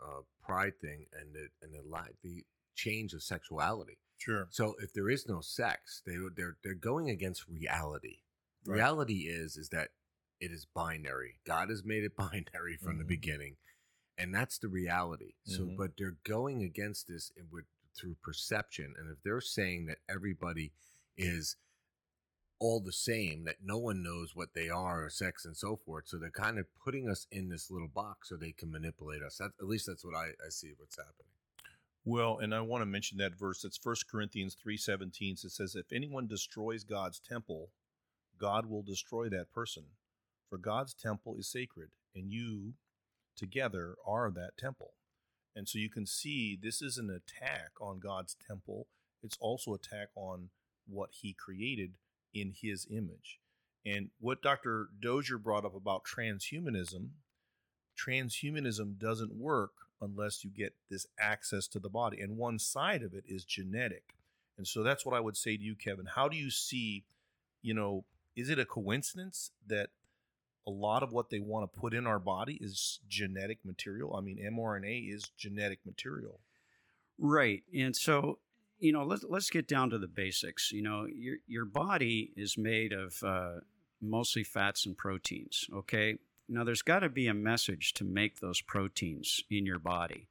[0.00, 2.44] uh, pride thing and the and the li- the
[2.76, 3.98] change of sexuality.
[4.16, 4.46] Sure.
[4.50, 8.18] So if there is no sex, they they're they're going against reality.
[8.64, 8.76] Right.
[8.76, 9.88] Reality is is that
[10.40, 11.40] it is binary.
[11.44, 13.08] God has made it binary from the Mhm.
[13.08, 13.56] beginning,
[14.18, 15.34] and that's the reality.
[15.44, 15.76] So, Mhm.
[15.76, 20.72] but they're going against this with through perception, and if they're saying that everybody
[21.16, 21.56] is
[22.60, 26.08] all the same, that no one knows what they are or sex and so forth,
[26.08, 29.38] so they're kind of putting us in this little box so they can manipulate us.
[29.38, 31.32] That, at least that's what I, I see what's happening.
[32.04, 33.64] Well, and I want to mention that verse.
[33.64, 35.34] It's First Corinthians three seventeen.
[35.34, 37.72] It says, "If anyone destroys God's temple,
[38.38, 39.96] God will destroy that person.
[40.48, 42.74] For God's temple is sacred, and you
[43.38, 44.94] together are that temple."
[45.54, 48.88] And so you can see this is an attack on God's temple.
[49.22, 50.50] It's also attack on
[50.86, 51.94] what he created
[52.32, 53.40] in his image.
[53.84, 54.90] And what Dr.
[55.00, 57.10] Dozier brought up about transhumanism,
[57.96, 62.20] transhumanism doesn't work unless you get this access to the body.
[62.20, 64.14] And one side of it is genetic.
[64.56, 66.06] And so that's what I would say to you, Kevin.
[66.06, 67.04] How do you see,
[67.62, 68.04] you know,
[68.36, 69.90] is it a coincidence that
[70.68, 74.14] a lot of what they want to put in our body is genetic material?
[74.14, 76.40] I mean, mRNA is genetic material.
[77.18, 77.62] Right.
[77.74, 78.38] And so,
[78.78, 80.70] you know, let's, let's get down to the basics.
[80.70, 83.60] You know, your, your body is made of uh,
[84.00, 86.18] mostly fats and proteins, okay?
[86.48, 90.28] Now, there's got to be a message to make those proteins in your body.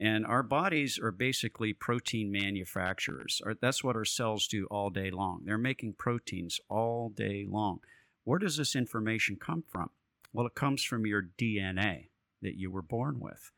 [0.00, 3.42] And our bodies are basically protein manufacturers.
[3.60, 5.42] That's what our cells do all day long.
[5.44, 7.80] They're making proteins all day long.
[8.28, 9.88] Where does this information come from?
[10.34, 12.10] Well, it comes from your DNA
[12.42, 13.52] that you were born with.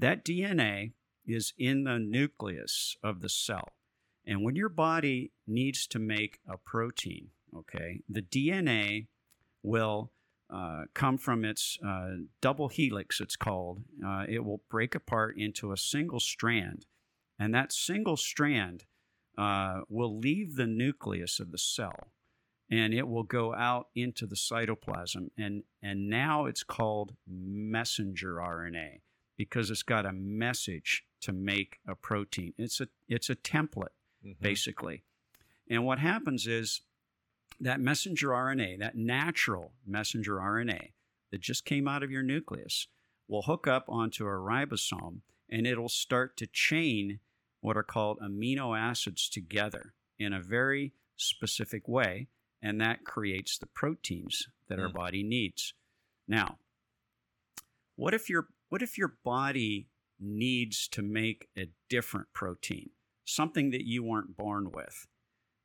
[0.00, 0.94] That DNA
[1.24, 3.68] is in the nucleus of the cell.
[4.26, 9.06] And when your body needs to make a protein, okay, the DNA
[9.62, 10.10] will
[10.52, 13.84] uh, come from its uh, double helix, it's called.
[14.04, 16.84] Uh, it will break apart into a single strand,
[17.38, 18.86] and that single strand
[19.38, 22.10] uh, will leave the nucleus of the cell
[22.70, 25.30] and it will go out into the cytoplasm.
[25.36, 29.00] And, and now it's called messenger RNA
[29.36, 32.54] because it's got a message to make a protein.
[32.56, 34.32] It's a, it's a template, mm-hmm.
[34.40, 35.02] basically.
[35.68, 36.82] And what happens is
[37.58, 40.90] that messenger RNA, that natural messenger RNA
[41.32, 42.86] that just came out of your nucleus,
[43.28, 47.20] will hook up onto a ribosome and it'll start to chain
[47.60, 52.28] what are called amino acids together in a very specific way
[52.62, 54.82] and that creates the proteins that mm.
[54.82, 55.74] our body needs.
[56.28, 56.58] Now,
[57.96, 62.90] what if your what if your body needs to make a different protein,
[63.24, 65.06] something that you weren't born with?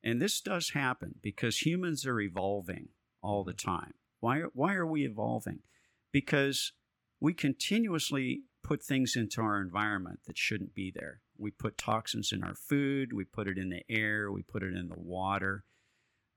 [0.02, 2.88] And this does happen because humans are evolving
[3.22, 3.94] all the time.
[4.20, 5.60] Why why are we evolving?
[6.12, 6.72] Because
[7.20, 11.20] we continuously put things into our environment that shouldn't be there.
[11.38, 14.74] We put toxins in our food, we put it in the air, we put it
[14.74, 15.64] in the water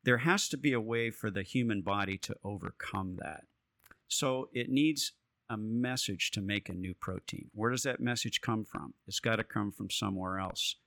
[0.10, 3.44] there has to be a way for the human body to overcome that.
[4.08, 5.12] So it needs
[5.48, 7.52] a message to make a new protein.
[7.54, 8.96] Where does that message come from?
[9.06, 10.78] It's got to come from somewhere else.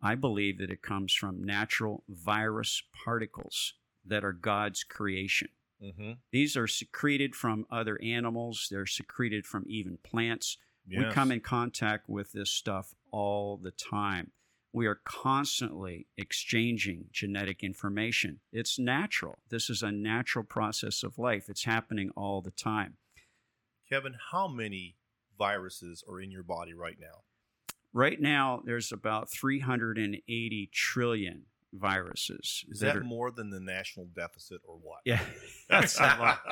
[0.00, 3.74] I believe that it comes from natural virus particles
[4.06, 5.48] that are God's creation.
[5.82, 6.12] Mm-hmm.
[6.30, 10.58] These are secreted from other animals, they're secreted from even plants.
[10.86, 11.06] Yes.
[11.06, 14.30] We come in contact with this stuff all the time
[14.78, 18.38] we are constantly exchanging genetic information.
[18.52, 19.38] It's natural.
[19.50, 21.48] This is a natural process of life.
[21.48, 22.96] It's happening all the time.
[23.90, 24.94] Kevin, how many
[25.36, 27.24] viruses are in your body right now?
[27.92, 32.64] Right now, there's about 380 trillion viruses.
[32.68, 35.00] Is that, that are, more than the national deficit or what?
[35.04, 35.20] Yeah,
[35.68, 36.38] that's a lot.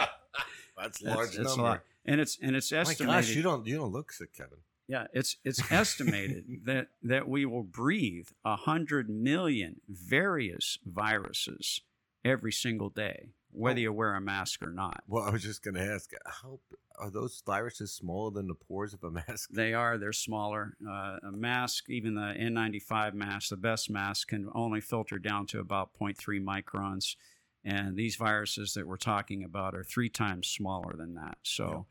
[0.76, 1.80] that's, that's large that's, number.
[2.04, 3.06] And it's and it's estimated.
[3.06, 4.58] My gosh, you don't you don't look sick, Kevin.
[4.88, 11.80] Yeah, it's it's estimated that that we will breathe a hundred million various viruses
[12.24, 13.82] every single day, whether oh.
[13.82, 15.02] you wear a mask or not.
[15.08, 16.60] Well, I was just going to ask, how
[16.98, 19.50] are those viruses smaller than the pores of a mask?
[19.52, 19.98] They are.
[19.98, 20.76] They're smaller.
[20.88, 25.60] Uh, a mask, even the N95 mask, the best mask, can only filter down to
[25.60, 27.16] about 0.3 microns.
[27.64, 31.38] And these viruses that we're talking about are three times smaller than that.
[31.42, 31.86] So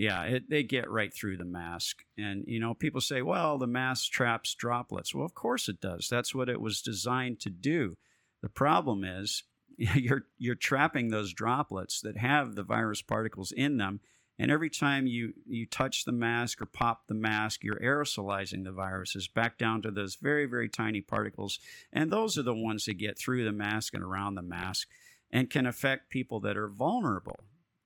[0.00, 2.04] yeah, it, they get right through the mask.
[2.16, 5.14] And, you know, people say, well, the mask traps droplets.
[5.14, 6.08] Well, of course it does.
[6.10, 7.98] That's what it was designed to do.
[8.40, 9.44] The problem is
[9.76, 14.00] you're, you're trapping those droplets that have the virus particles in them.
[14.38, 18.72] And every time you, you touch the mask or pop the mask, you're aerosolizing the
[18.72, 21.58] viruses back down to those very, very tiny particles.
[21.92, 24.88] And those are the ones that get through the mask and around the mask
[25.30, 27.40] and can affect people that are vulnerable,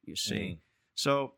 [0.05, 0.35] you see.
[0.35, 0.59] Mm.
[0.95, 1.33] So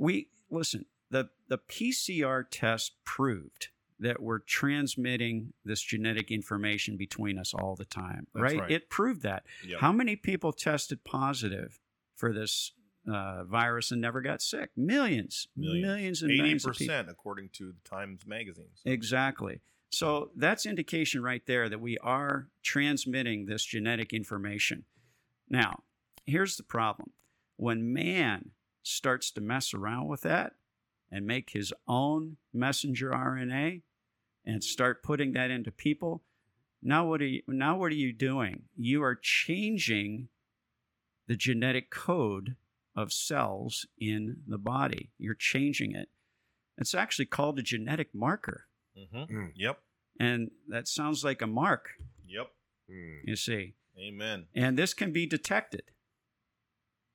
[0.00, 3.68] we listen, the, the PCR test proved
[4.00, 8.58] that we're transmitting this genetic information between us all the time, right?
[8.58, 8.70] right?
[8.70, 9.44] It proved that.
[9.68, 9.80] Yep.
[9.80, 11.78] How many people tested positive
[12.16, 12.72] for this
[13.06, 14.70] uh, virus and never got sick?
[14.74, 17.04] Millions, millions, millions and 80% millions of people.
[17.10, 18.80] according to the Times magazines.
[18.86, 19.60] Exactly.
[19.90, 24.84] So that's indication right there that we are transmitting this genetic information.
[25.50, 25.82] Now,
[26.24, 27.10] here's the problem.
[27.56, 30.52] When man starts to mess around with that
[31.10, 33.82] and make his own messenger RNA
[34.44, 36.22] and start putting that into people,
[36.82, 38.62] now what are you, now what are you doing?
[38.76, 40.28] You are changing
[41.26, 42.56] the genetic code
[42.96, 45.10] of cells in the body.
[45.18, 46.08] You're changing it.
[46.78, 48.66] It's actually called a genetic marker.
[48.98, 49.36] Mm-hmm.
[49.36, 49.52] Mm.
[49.54, 49.78] Yep.
[50.18, 51.90] And that sounds like a mark.
[52.26, 52.50] Yep.
[52.90, 53.28] Hmm.
[53.28, 54.46] You see, Amen.
[54.54, 55.82] and this can be detected.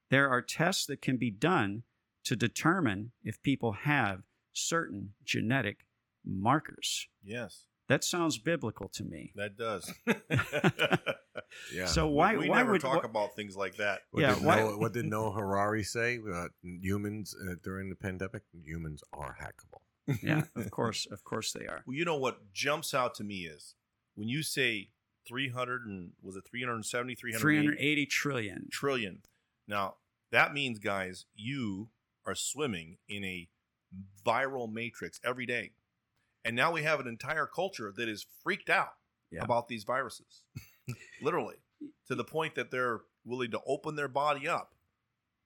[0.09, 1.83] There are tests that can be done
[2.25, 4.21] to determine if people have
[4.53, 5.85] certain genetic
[6.25, 7.07] markers.
[7.23, 9.31] Yes, That sounds biblical to me.
[9.35, 9.93] that does.
[11.73, 11.85] Yeah.
[11.85, 14.01] So why we why never would talk wh- about things like that.
[14.11, 17.95] What Yeah, Did why- Noah, what did Noah Harari say about humans uh, during the
[17.95, 18.41] pandemic?
[18.63, 19.81] Humans are hackable.
[20.21, 21.81] yeah, of course, of course they are.
[21.85, 23.75] Well, you know what jumps out to me is
[24.15, 24.89] when you say
[25.27, 28.67] 300 and was it 370, 380 380 trillion.
[28.71, 29.21] trillion.
[29.67, 29.95] Now,
[30.31, 31.89] that means, guys, you
[32.25, 33.49] are swimming in a
[34.25, 35.71] viral matrix every day.
[36.43, 38.93] And now we have an entire culture that is freaked out
[39.31, 39.43] Yeah.
[39.43, 40.43] about these viruses,
[41.21, 41.55] literally,
[42.07, 44.75] to the point that they're willing to open their body up.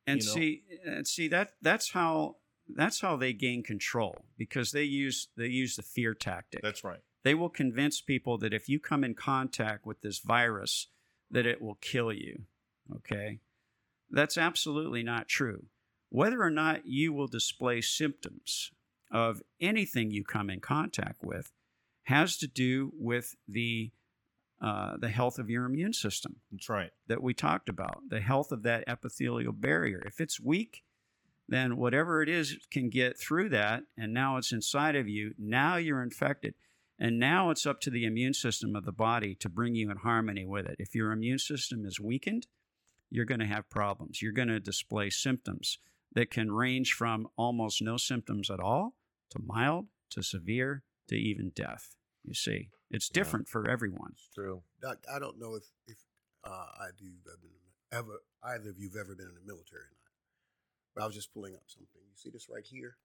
[0.07, 0.33] and you know?
[0.33, 2.35] see and see that that's how
[2.75, 6.99] that's how they gain control because they use they use the fear tactic That's right.
[7.23, 10.87] they will convince people that if you come in contact with this virus
[11.31, 12.43] that it will kill you
[12.95, 13.39] okay
[14.11, 15.65] that's absolutely not true
[16.09, 18.71] whether or not you will display symptoms
[19.11, 21.51] of anything you come in contact with
[22.03, 23.91] has to do with the
[24.61, 26.89] uh, the health of your immune system That's right.
[27.07, 30.03] that we talked about, the health of that epithelial barrier.
[30.05, 30.83] If it's weak,
[31.47, 35.33] then whatever it is can get through that, and now it's inside of you.
[35.37, 36.55] Now you're infected.
[36.99, 39.95] And now it's up to the immune system of the body to bring you in
[39.95, 40.75] harmony with it.
[40.77, 42.45] If your immune system is weakened,
[43.09, 44.21] you're going to have problems.
[44.21, 45.79] You're going to display symptoms
[46.13, 48.95] that can range from almost no symptoms at all
[49.31, 51.95] to mild to severe to even death.
[52.23, 53.13] You see, it's Yeah.
[53.21, 54.11] different for everyone.
[54.13, 54.63] It's true.
[54.81, 55.97] Doc, I don't know if if
[56.43, 57.47] uh, either you've ever
[57.91, 60.11] ever either of you've ever been in the military or not.
[60.95, 62.01] But I was just pulling up something.
[62.01, 62.97] You see this right here?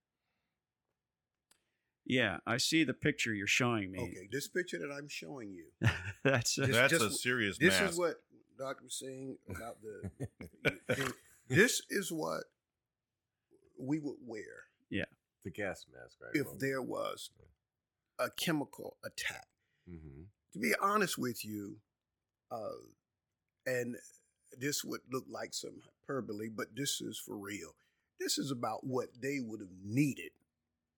[2.07, 3.99] Yeah, I see the picture you're showing me.
[4.01, 5.67] Okay, this picture that I'm showing you.
[6.25, 7.93] That's This- That's just- a serious This mask.
[7.93, 8.17] is what
[8.64, 11.12] Doc was saying about the.
[11.48, 12.44] this is what
[13.79, 15.05] we would wear Yeah,
[15.44, 16.31] The gas mask, right?
[16.35, 17.31] if there was
[18.18, 19.48] a chemical attack.
[19.90, 20.22] Mm-hmm.
[20.55, 21.77] To be honest with you,
[22.50, 22.79] uh,
[23.66, 23.96] and
[24.59, 27.74] this would look like some hyperbole, but this is for real.
[28.18, 30.31] This is about what they would have needed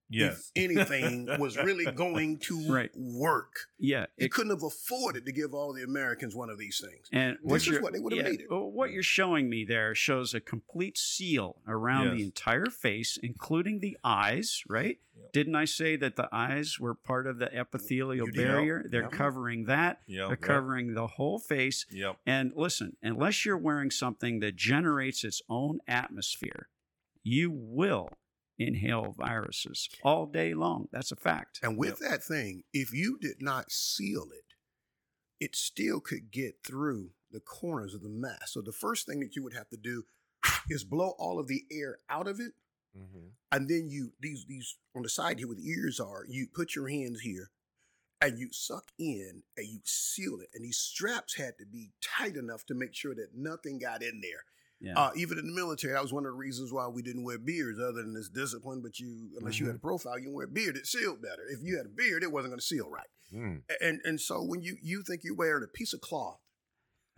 [0.09, 0.51] yes.
[0.55, 2.91] if anything was really going to Right.
[2.97, 3.53] work.
[3.79, 4.07] yeah.
[4.19, 7.09] They It, couldn't have afforded to give all the Americans one of these things.
[7.13, 8.47] and This is what they would have yeah, needed.
[8.51, 13.97] What you're showing me there shows a complete seal around the entire face, including the
[14.05, 14.63] eyes.
[14.69, 14.99] Right?
[15.19, 15.33] Yep.
[15.33, 18.85] Didn't I say that the eyes were part of the epithelial barrier?
[18.91, 19.13] They're Yep.
[19.13, 20.03] covering that.
[20.07, 20.29] Yep.
[20.29, 21.87] They're covering the whole face.
[21.91, 22.19] Yep.
[22.27, 26.69] And listen, unless you're wearing something that generates its own atmosphere,
[27.23, 28.11] you will
[28.59, 30.89] inhale viruses all day long.
[30.93, 31.61] That's a fact.
[31.63, 34.55] And with that thing, if you did not seal it,
[35.39, 38.49] it still could get through the corners of the mask.
[38.49, 40.05] So the first thing that you would have to do
[40.71, 42.53] is blow all of the air out of it.
[42.97, 43.29] Mm-hmm.
[43.53, 46.75] And then you these these on the side here where the ears are, you put
[46.75, 47.51] your hands here
[48.23, 50.49] and you suck in and you seal it.
[50.55, 54.21] And these straps had to be tight enough to make sure that nothing got in
[54.23, 54.45] there.
[54.81, 54.93] Yeah.
[54.99, 57.39] Uh, even in the military, that was one of the reasons why we didn't wear
[57.39, 58.83] beards, other than this discipline.
[58.83, 60.77] But you, unless you had a profile, you wear a beard.
[60.77, 61.43] It sealed better.
[61.49, 63.07] If you had a beard, it wasn't going to seal right.
[63.35, 63.63] Mm.
[63.81, 66.41] And and so when you you think you're wearing a piece of cloth,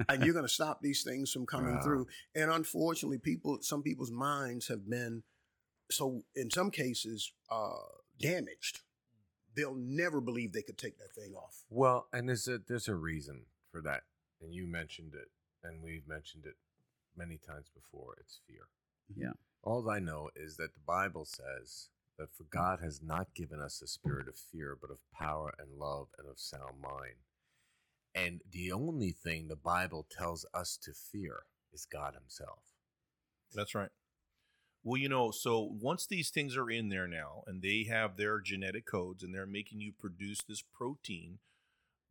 [0.09, 1.83] and you're going to stop these things from coming Wow.
[1.83, 5.25] through, and unfortunately, people, some people's minds have been
[5.91, 7.73] so in some cases uh,
[8.21, 8.81] damaged.
[9.57, 11.65] They'll never believe they could take that thing off.
[11.69, 14.03] Well, and there's a there's a reason for that,
[14.41, 15.29] and you mentioned it,
[15.67, 16.55] and we've mentioned it
[17.19, 18.15] many times before.
[18.21, 18.69] It's fear.
[19.15, 19.33] Yeah.
[19.63, 23.83] All I know is that the Bible says that for God has not given us
[23.83, 27.17] a spirit of fear, but of power and love and of sound mind.
[28.15, 32.61] And the only thing the Bible tells us to fear is God Himself.
[33.55, 33.91] That's right.
[34.83, 38.41] Well, you know, so once these things are in there now and they have their
[38.41, 41.39] genetic codes and they're making you produce this protein,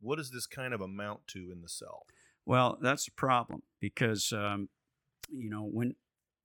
[0.00, 2.04] what does this kind of amount to in the cell?
[2.46, 4.68] Well, that's a problem because um,
[5.28, 5.94] you know when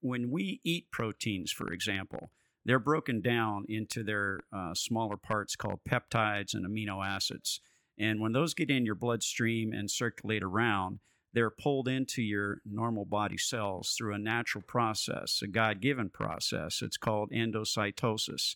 [0.02, 2.30] when we eat proteins, for example,
[2.66, 7.62] they're broken down into their uh, smaller parts called peptides and amino acids,
[7.98, 11.00] and when those get in your bloodstream and circulate around,
[11.34, 16.82] they're pulled into your normal body cells through a natural process, a God-given process.
[16.82, 18.56] It's called endocytosis.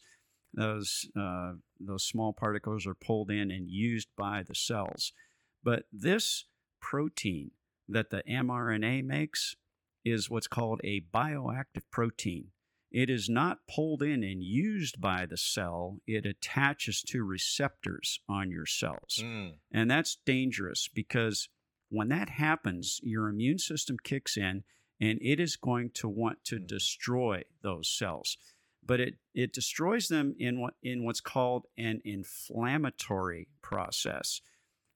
[0.53, 5.11] Those uh, those small particles are pulled in and used by the cells,
[5.63, 6.45] but this
[6.81, 7.51] protein
[7.89, 9.55] that the mRNA makes
[10.11, 12.51] is what's called a bioactive protein.
[12.89, 18.49] It is not pulled in and used by the cell, it attaches to receptors on
[18.49, 19.19] your cells.
[19.21, 19.47] Hmm.
[19.71, 21.49] And that's dangerous because
[21.89, 24.63] When that happens, your immune system kicks in
[24.99, 26.65] and it is going to want to hmm.
[26.65, 28.37] destroy those cells.
[28.85, 34.41] But it, it destroys them in what in what's called an inflammatory process.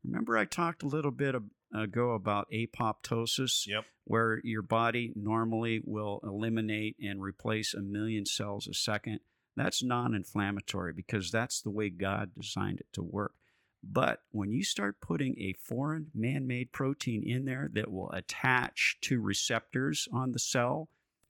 [0.04, 1.36] Remember, I talked a little bit
[1.74, 3.86] ago about apoptosis, Yep.
[4.06, 9.20] where your body normally will eliminate and replace a million cells a second.
[9.56, 13.36] That's non inflammatory because that's the way God designed it to work.
[13.84, 18.98] But when you start putting a foreign man made protein in there that will attach
[19.02, 20.90] to receptors on the cell,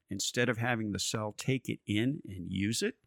[0.09, 2.97] instead of having the cell take it in and use it,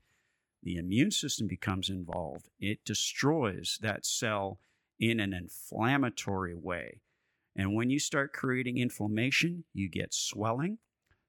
[0.63, 2.49] the immune system becomes involved.
[2.59, 4.59] It destroys that cell
[4.99, 7.01] in an inflammatory way.
[7.57, 10.79] And when you start creating inflammation, you get swelling.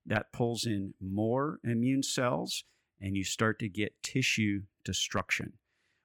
[0.06, 2.64] That pulls in more immune cells,
[3.00, 5.54] and you start to get tissue destruction.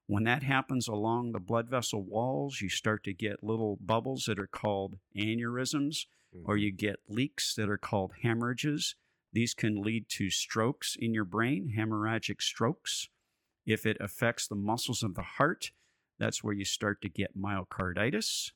[0.07, 4.41] When that happens along the blood vessel walls, you start to get little bubbles that
[4.41, 6.07] are called aneurysms,
[6.45, 6.63] or mm-hmm.
[6.63, 8.97] you get leaks that are called hemorrhages.
[9.33, 13.09] These can lead to strokes in your brain, hemorrhagic strokes.
[13.65, 15.71] If it affects the muscles of the heart,
[16.19, 18.51] that's where you start to get myocarditis.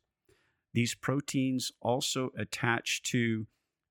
[0.74, 3.46] These proteins also attach to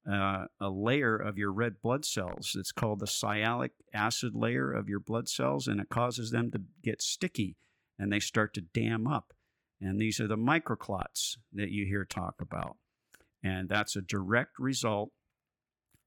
[0.09, 2.55] uh, a layer of your red blood cells.
[2.59, 6.61] It's called the sialic acid layer of your blood cells, and it causes them to
[6.83, 7.55] get sticky
[7.97, 9.33] and they start to dam up.
[9.79, 12.77] And these are the microclots that you hear talk about.
[13.43, 15.11] And that's a direct result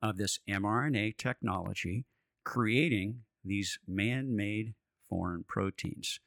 [0.03, 2.05] of this mRNA technology
[2.45, 4.75] creating these man made
[5.09, 6.21] foreign proteins.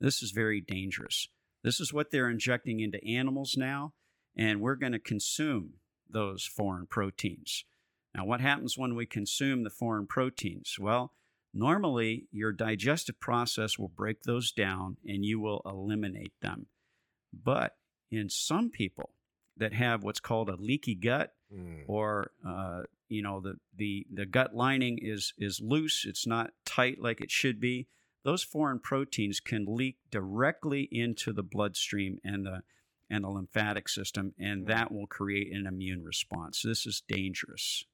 [0.00, 1.28] This is very dangerous.
[1.62, 3.92] This is what they're injecting into animals now,
[4.36, 5.74] and we're going to consume
[6.08, 7.64] those foreign proteins.
[8.14, 10.76] Now, what happens when we consume the foreign proteins?
[10.78, 11.12] Well,
[11.54, 16.66] normally your digestive process will break those down and you will eliminate them.
[17.32, 17.76] But
[18.10, 19.10] in some people
[19.56, 21.82] that have what's called a leaky gut, Mm.
[21.86, 26.98] or uh, you know the, the the gut lining is is loose, it's not tight
[26.98, 27.88] like it should be.
[28.24, 32.62] Those foreign proteins can leak directly into the bloodstream and the
[33.10, 34.68] and the lymphatic system, and mm.
[34.68, 36.62] that will create an immune response.
[36.62, 37.84] This is dangerous.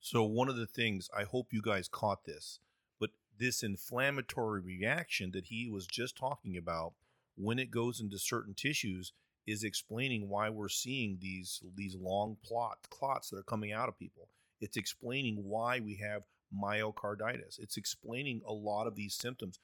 [0.00, 2.60] So one of the things I hope you guys caught this,
[2.98, 6.94] but this inflammatory reaction that he was just talking about
[7.36, 9.12] when it goes into certain tissues
[9.46, 13.98] is explaining why we're seeing these these long plot clots that are coming out of
[13.98, 14.28] people.
[14.60, 16.24] It's explaining why we have
[16.54, 17.58] myocarditis.
[17.58, 19.58] It's explaining a lot of these symptoms.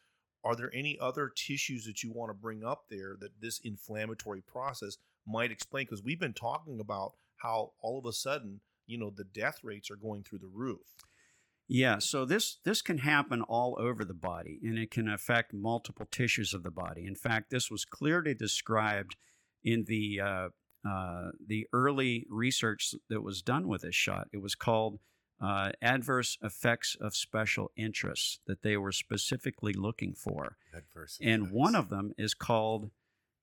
[0.45, 4.43] Are there any other tissues that you want to bring up there that this inflammatory
[4.43, 5.87] process might explain?
[5.87, 9.91] Because we've been talking about how all of a sudden, you know, the death rates
[9.91, 10.95] are going through the roof.
[11.66, 16.07] Yeah, so this this can happen all over the body, and it can affect multiple
[16.11, 17.07] tissues of the body.
[17.07, 19.16] In fact, this was clearly described
[19.62, 20.49] in the uh,
[20.87, 24.28] uh, the early research that was done with this shot.
[24.30, 24.99] It was called
[25.41, 31.55] uh, adverse effects of special interests that they were specifically looking for, Adverse and effects.
[31.55, 32.91] one of them is called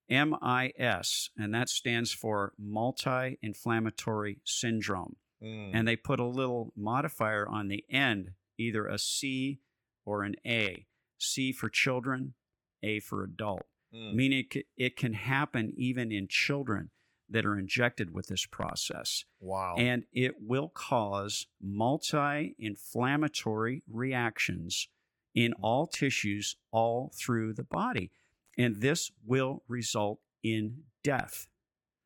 [0.10, 5.72] MIS, and that stands for multi-inflammatory syndrome Mm.
[5.74, 9.60] and they put a little modifier on the end, either a C
[10.06, 10.86] or an A.
[11.18, 12.36] C for children,
[12.84, 13.64] A for adult.
[13.92, 14.14] Mm.
[14.14, 16.92] Meaning it, it can happen even in children
[17.32, 19.24] that are injected with this process.
[19.40, 19.76] wow.
[19.78, 24.88] And it will cause multi inflammatory reactions
[25.34, 28.12] in all tissues all through the body.
[28.58, 31.48] And this will result in death.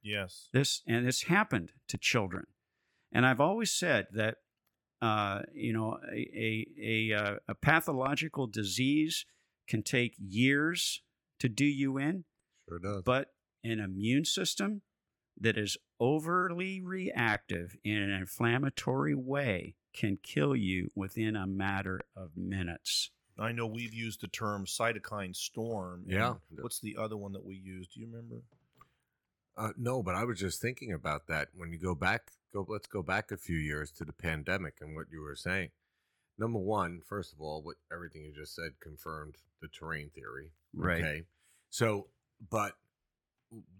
[0.04, 0.48] yes.
[0.54, 2.46] This and this happened to children,
[3.12, 4.36] and I've always said that
[5.02, 9.26] uh, you know a a, a uh, a pathological disease
[9.68, 11.02] can take years
[11.40, 12.26] to do you in,
[12.70, 13.02] Sure does.
[13.04, 13.30] but
[13.64, 14.84] an immune system
[15.40, 22.32] that is overly reactive in an inflammatory way can kill you within a matter of
[22.36, 23.12] minutes.
[23.38, 26.06] I know we've used the term cytokine storm.
[26.08, 26.36] Yeah.
[26.50, 27.94] What's the other one that we used?
[27.94, 28.44] Do you remember?
[29.58, 31.50] Uh, no, but I was just thinking about that.
[31.56, 34.96] When you go back, go let's go back a few years to the pandemic and
[34.96, 35.70] what you were saying.
[36.38, 40.52] Number one, first of all, what everything you just said confirmed the terrain theory.
[40.74, 41.02] Right.
[41.02, 41.24] Okay.
[41.70, 42.08] So,
[42.50, 42.74] but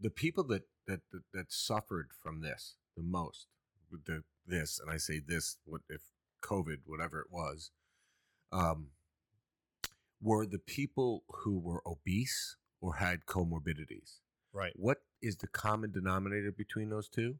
[0.02, 3.48] the people that that that, that suffered from this the most,
[3.92, 6.02] with the this, and I say this, what if
[6.42, 7.72] COVID, whatever it was,
[8.52, 8.90] um,
[10.22, 14.20] were the people who were obese or had comorbidities.
[14.54, 14.74] Right.
[14.76, 17.40] What is the common denominator between those two?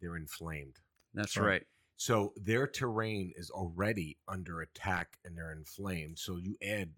[0.00, 0.76] They're inflamed.
[1.14, 1.46] That's Right.
[1.46, 1.66] right.
[1.96, 6.18] So their terrain is already under attack and they're inflamed.
[6.18, 6.92] So you add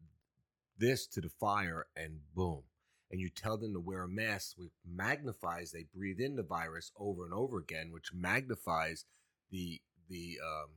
[0.77, 2.65] this to the fire and boom.
[3.11, 6.93] And you tell them to wear a mask, which magnifies, they breathe in the virus
[6.97, 9.05] over and over again, which magnifies
[9.51, 10.71] the the um,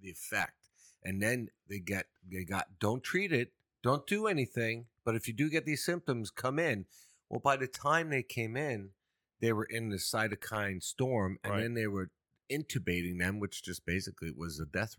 [0.00, 0.68] the effect.
[1.02, 3.52] And then they get they got don't treat it,
[3.82, 4.86] don't do anything.
[5.04, 6.86] But if you do get these symptoms, come in.
[7.28, 8.90] Well, by the time they came in,
[9.40, 11.62] they were in the cytokine storm, and Right.
[11.62, 12.10] then they were
[12.50, 14.96] intubating them, which just basically was a death,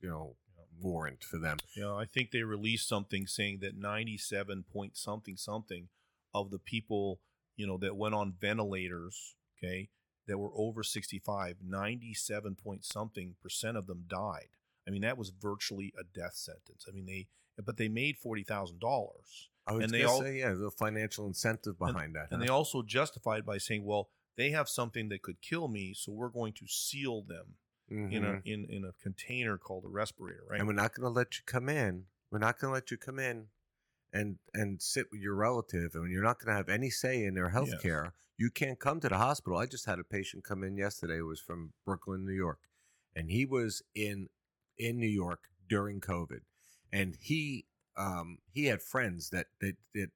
[0.00, 0.36] you know,
[0.80, 1.58] warrant for them.
[1.76, 5.88] Know, I think they released something saying that 97 point something something
[6.34, 7.20] of the people,
[7.56, 9.88] you know, that went on ventilators, okay,
[10.26, 14.48] that were over 65, 97 point something percent of them died.
[14.86, 16.84] I mean, that was virtually a death sentence.
[16.88, 17.26] I mean, they,
[17.62, 18.78] but they made $40,000.
[19.66, 22.28] I was And they all- say, yeah, the financial incentive behind that.
[22.30, 22.46] And huh?
[22.46, 26.28] they also justified by saying, well, they have something that could kill me, so we're
[26.28, 27.56] going to seal them
[27.90, 28.42] in a Mhm.
[28.44, 30.58] in, in a container called a respirator, right?
[30.60, 32.04] and we're not going to let you come in.
[32.30, 33.48] We're not going to let you come in
[34.12, 37.34] and and sit with your relative, and you're not going to have any say in
[37.34, 37.82] their health Yes.
[37.82, 38.14] care.
[38.36, 39.58] You can't come to the hospital.
[39.58, 41.18] I just had a patient come in yesterday.
[41.18, 42.60] It was from Brooklyn, New York,
[43.14, 44.28] and he was in
[44.76, 46.40] in New York during COVID,
[46.92, 50.10] and he um he had friends that that that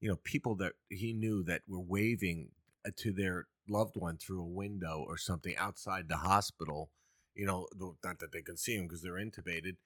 [0.00, 2.50] you know people that he knew that were waving
[2.86, 6.90] uh, to their loved one through a window or something outside the hospital
[7.38, 7.68] you know,
[8.04, 9.76] not that they could see him because they're intubated,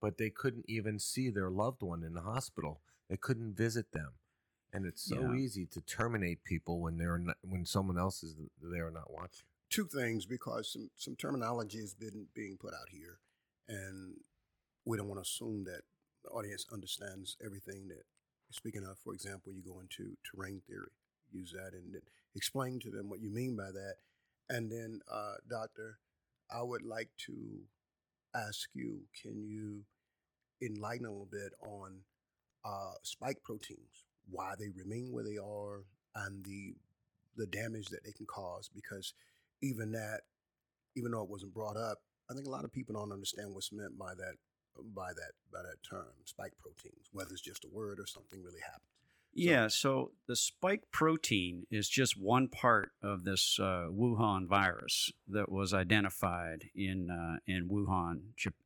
[0.00, 2.82] but they couldn't even see their loved one in the hospital.
[3.08, 4.14] They couldn't visit them,
[4.72, 5.34] and it's so Yeah.
[5.34, 9.46] easy to terminate people when they're not, when someone else is there not watching.
[9.70, 13.20] two things because some, some terminology has been being put out here,
[13.68, 14.24] and
[14.86, 15.82] we don't want to assume that
[16.24, 17.96] the audience understands everything that
[18.48, 18.98] you're speaking of.
[18.98, 20.90] For example, you go into terrain theory,
[21.30, 22.02] use that, and then
[22.34, 23.96] explain to them what you mean by that.
[24.48, 25.98] And then, uh, Doctor,
[26.50, 27.64] I would like to
[28.34, 29.84] ask you can you
[30.62, 32.04] enlighten a little bit on
[32.64, 35.84] uh, spike proteins, why they remain where they are,
[36.14, 36.74] and the
[37.36, 38.68] the damage that they can cause?
[38.74, 39.14] Because
[39.62, 40.20] even that,
[40.96, 41.98] even though it wasn't brought up,
[42.30, 44.34] I think a lot of people don't understand what's meant by that
[44.94, 48.60] by that by that term, spike proteins, whether it's just a word or something really
[48.60, 48.82] happened.
[49.34, 55.50] Yeah, so the spike protein is just one part of this uh, Wuhan virus that
[55.50, 58.20] was identified in uh, in Wuhan,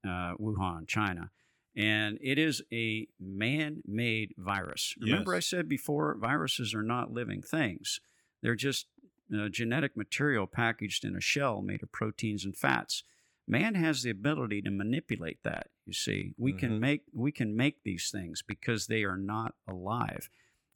[0.04, 1.30] uh, Wuhan, China,
[1.74, 4.94] and it is a man-made virus.
[5.00, 8.00] Remember, I said before, viruses are not living things;
[8.42, 8.86] they're just
[9.34, 13.02] uh, genetic material packaged in a shell made of proteins and fats.
[13.48, 15.68] Man has the ability to manipulate that.
[15.86, 16.58] You see, we Mhm.
[16.58, 20.28] can make we can make these things because they are not alive.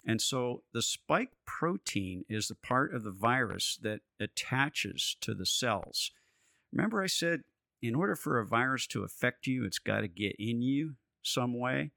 [0.05, 5.47] And so the spike protein is the part of the virus that attaches to the
[5.47, 6.13] cells.
[6.73, 7.43] Remember, I said
[7.83, 11.59] in order for a virus to affect you, it's got to get in you some
[11.59, 11.93] way.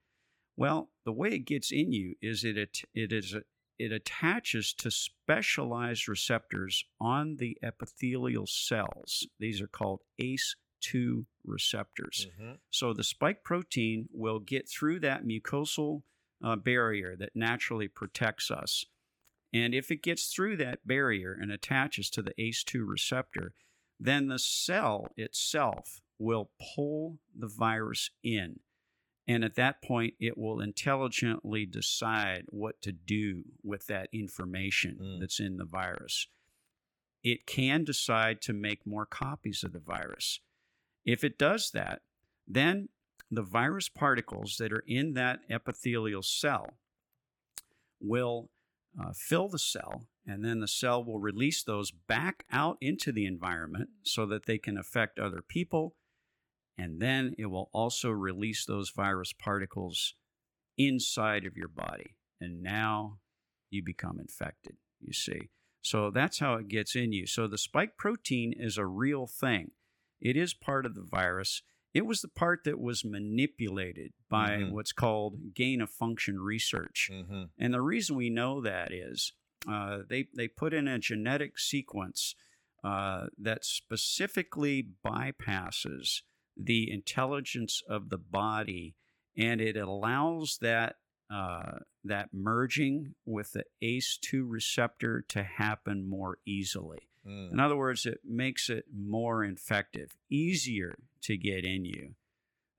[0.57, 3.35] Well, the way it gets in you is it it, it is
[3.79, 9.25] it attaches to specialized receptors on the epithelial cells.
[9.39, 12.27] These are called ACE2 receptors.
[12.69, 16.01] So the spike protein will get through that mucosal
[16.43, 18.85] uh, barrier that naturally protects us.
[19.53, 23.53] And if it gets through that barrier and attaches to the ACE2 receptor,
[23.99, 28.59] then the cell itself will pull the virus in.
[29.27, 35.19] And at that point, it will intelligently decide what to do with that information Mm.
[35.19, 36.27] that's in the virus.
[37.23, 40.39] It can decide to make more copies of the virus.
[41.05, 42.01] If it does that,
[42.47, 42.89] then
[43.29, 46.77] the virus particles that are in that epithelial cell
[47.99, 48.49] will
[48.99, 53.25] uh, fill the cell, and then the cell will release those back out into the
[53.25, 55.95] environment so that they can affect other people.
[56.77, 60.13] And then it will also release those virus particles
[60.77, 62.15] inside of your body.
[62.39, 63.17] And now
[63.71, 65.49] you become infected, you see.
[65.81, 67.25] So that's how it gets in you.
[67.25, 69.71] So the spike protein is a real thing,
[70.21, 71.63] it is part of the virus.
[71.91, 74.71] It was the part that was manipulated by Mhm.
[74.73, 77.09] what's called gain of function research.
[77.11, 77.45] Mm-hmm.
[77.57, 79.33] And the reason we know that is
[79.67, 82.35] uh, they, they put in a genetic sequence
[82.83, 86.21] uh, that specifically bypasses
[86.55, 88.95] the intelligence of the body
[89.37, 90.95] and it allows that,
[91.33, 96.99] uh, that merging with the ACE2 receptor to happen more easily.
[97.25, 97.53] Mm.
[97.53, 102.15] In other words, it makes it more infective, easier to get in you.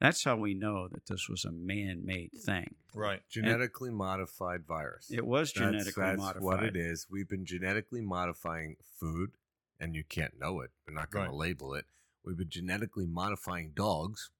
[0.00, 2.74] That's how we know that this was a man made thing.
[2.94, 3.20] Right.
[3.28, 5.10] Genetically modified virus.
[5.10, 6.42] It was That's- genetically that's modified.
[6.42, 7.06] what it is.
[7.10, 9.32] We've been genetically modifying food,
[9.78, 10.70] and you can't know it.
[10.86, 11.30] We're not going Right.
[11.30, 11.84] to label it.
[12.24, 14.30] We've been genetically modifying dogs.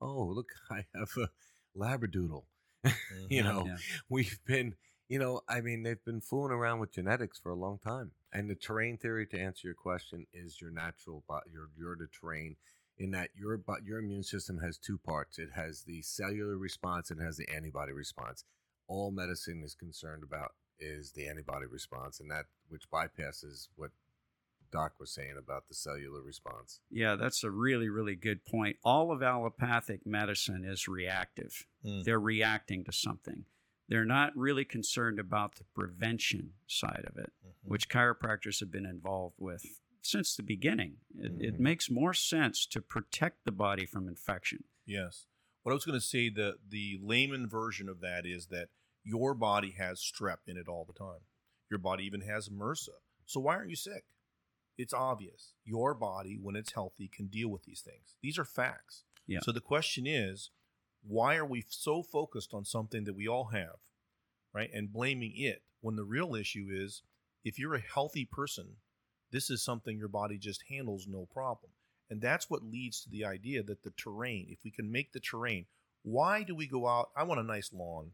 [0.00, 1.28] Oh, look, I have a
[1.76, 2.44] labradoodle.
[3.28, 3.44] you Mhm.
[3.44, 3.76] know, Yeah.
[4.08, 4.76] we've been
[5.08, 8.12] You know, I mean, they've been fooling around with genetics for a long time.
[8.32, 12.06] And the terrain theory, to answer your question, is your natural, bo- your you're the
[12.06, 12.56] terrain
[13.00, 15.38] in that your your immune system has two parts.
[15.38, 18.44] It has the cellular response and it has the antibody response.
[18.86, 23.90] All medicine is concerned about is the antibody response, and that which bypasses what
[24.70, 26.80] Doc was saying about the cellular response.
[26.90, 28.76] Yeah, that's a really, really good point.
[28.84, 31.66] All of allopathic medicine is reactive.
[31.84, 32.04] Mm.
[32.04, 33.44] They're reacting to something.
[33.88, 37.52] They're not really concerned about the prevention side of it, Mhm.
[37.62, 39.64] which chiropractors have been involved with
[40.02, 40.96] since the beginning.
[41.18, 41.60] It, it Mhm.
[41.60, 44.64] makes more sense to protect the body from infection.
[44.86, 45.26] Yes.
[45.62, 48.70] What I was going to say, the the layman version of that is that
[49.02, 51.20] your body has strep in it all the time.
[51.70, 53.00] Your body even has MRSA.
[53.26, 54.04] So why aren't you sick?
[54.76, 55.54] It's obvious.
[55.64, 58.16] Your body, when it's healthy, can deal with these things.
[58.22, 59.04] These are facts.
[59.26, 59.40] Yeah.
[59.42, 60.50] So the question is,
[61.02, 63.76] why are we so focused on something that we all have,
[64.52, 64.70] right?
[64.72, 67.02] And blaming it when the real issue is
[67.44, 68.76] if you're a healthy person,
[69.30, 71.72] this is something your body just handles no problem.
[72.08, 75.20] And that's what leads to the idea that the terrain, if we can make the
[75.20, 75.66] terrain,
[76.02, 77.10] why do we go out?
[77.16, 78.12] I want a nice lawn.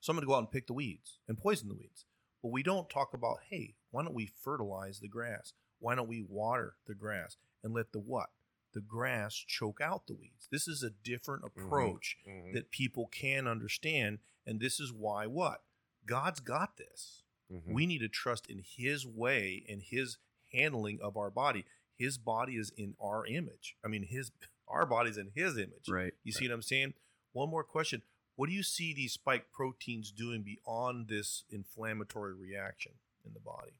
[0.00, 2.04] So I'm going to go out and pick the weeds and poison the weeds.
[2.42, 5.52] But we don't talk about, hey, why don't we fertilize the grass?
[5.80, 8.30] Why don't we water the grass and let the what?
[8.72, 10.48] The grass choke out the weeds.
[10.50, 12.52] This is a different approach Mhm.
[12.54, 14.20] that people can understand.
[14.46, 15.64] And this is why what?
[16.06, 17.24] God's got this.
[17.50, 17.72] Mhm.
[17.72, 20.18] We need to trust in His way and His
[20.56, 21.64] handling of our body.
[21.98, 23.76] His body is in our image.
[23.84, 24.30] I mean, His
[24.68, 25.88] our body's in His image.
[25.88, 26.12] Right.
[26.24, 26.94] You see what I'm saying?
[27.32, 28.02] One more question.
[28.36, 32.92] What do you see these spike proteins doing beyond this inflammatory reaction
[33.24, 33.72] in the body?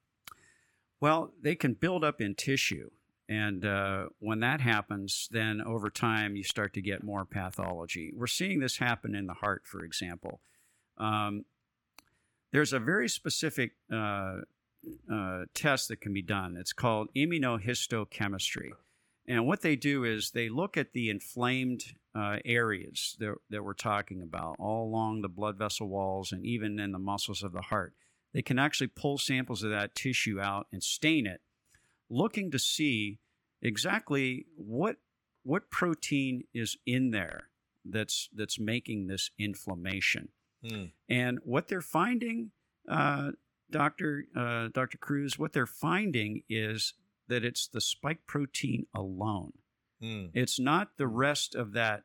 [1.01, 2.91] Well, they can build up in tissue.
[3.29, 8.13] And uh, when that happens, then over time you start to get more pathology.
[8.15, 10.41] We're seeing this happen in the heart, for example.
[10.97, 11.45] Um,
[12.53, 14.37] there's a very specific uh,
[15.13, 16.57] uh, test that can be done.
[16.57, 18.71] It's called immunohistochemistry.
[19.29, 21.85] And what they do is they look at the inflamed
[22.15, 26.79] uh, areas that, that we're talking about, all along the blood vessel walls and even
[26.79, 27.95] in the muscles of the heart.
[28.33, 31.41] They can actually pull samples of that tissue out and stain it,
[32.09, 33.19] looking to see
[33.63, 34.97] exactly what
[35.43, 37.49] what protein is in there
[37.85, 40.29] that's that's making this inflammation.
[40.67, 40.85] Hmm.
[41.09, 42.51] And what they're finding,
[42.89, 43.33] uh,
[43.71, 46.95] Doctor uh, Doctor Cruz, what they're finding is
[47.29, 49.53] that it's the spike protein alone.
[50.01, 50.27] Hmm.
[50.35, 52.05] It's not the rest of that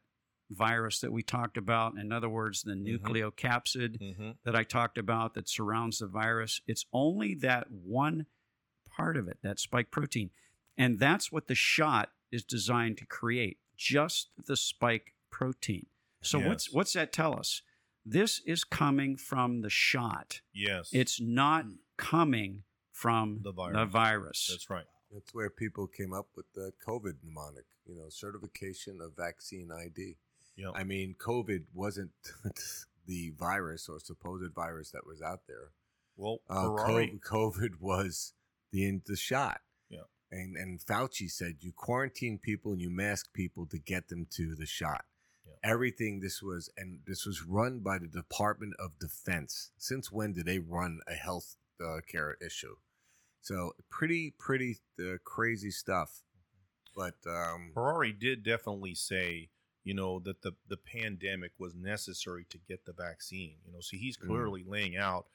[0.50, 1.96] virus that we talked about.
[1.98, 3.00] In other words, the Mhm.
[3.00, 4.38] nucleocapsid Mhm.
[4.44, 6.62] that I talked about that surrounds the virus.
[6.68, 8.26] It's only that one
[8.86, 10.32] part of it, that spike protein.
[10.78, 15.86] And that's what the shot is designed to create, just the spike protein.
[16.22, 17.62] So what's what's that tell us?
[18.06, 20.42] This is coming from the shot.
[20.54, 20.90] Yes.
[20.92, 21.66] It's not
[21.98, 23.92] coming from The the virus.
[23.92, 24.48] virus.
[24.52, 24.86] That's right.
[25.14, 30.16] That's where people came up with the COVID mnemonic, you know, certification of vaccine ID.
[30.56, 30.72] Yeah.
[30.74, 32.12] I mean, COVID wasn't
[33.06, 35.72] the virus or supposed virus that was out there.
[36.18, 38.34] Well, Uh, COVID, COVID was
[38.72, 39.62] the the shot.
[39.90, 40.04] Yeah.
[40.32, 44.56] And and Fauci said you quarantine people and you mask people to get them to
[44.56, 45.06] the shot.
[45.46, 45.54] Yeah.
[45.64, 49.72] Everything this was and this was run by the Department of Defense.
[49.78, 52.76] Since when did they run a health uh, care issue?
[53.42, 56.24] So pretty pretty uh, crazy stuff.
[56.96, 59.50] But um, Ferrari did definitely say,
[59.84, 63.58] you know, that the the pandemic was necessary to get the vaccine.
[63.66, 64.28] You know, so he's Mm.
[64.28, 65.28] clearly laying out,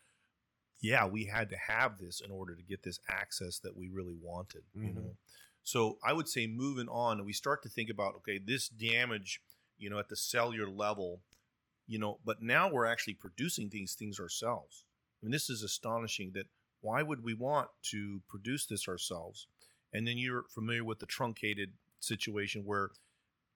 [0.80, 4.14] yeah, we had to have this in order to get this access that we really
[4.14, 4.64] wanted.
[4.74, 4.94] You Mhm.
[4.94, 5.16] know,
[5.62, 9.40] so I would say moving on, we start to think about okay, this damage,
[9.78, 11.20] you know, at the cellular level,
[11.86, 14.84] you know, but now we're actually producing these things ourselves.
[15.22, 16.32] I mean, this is astonishing.
[16.34, 16.46] That
[16.80, 19.46] why would we want to produce this ourselves?
[19.92, 22.90] And then you're familiar with the truncated situation where,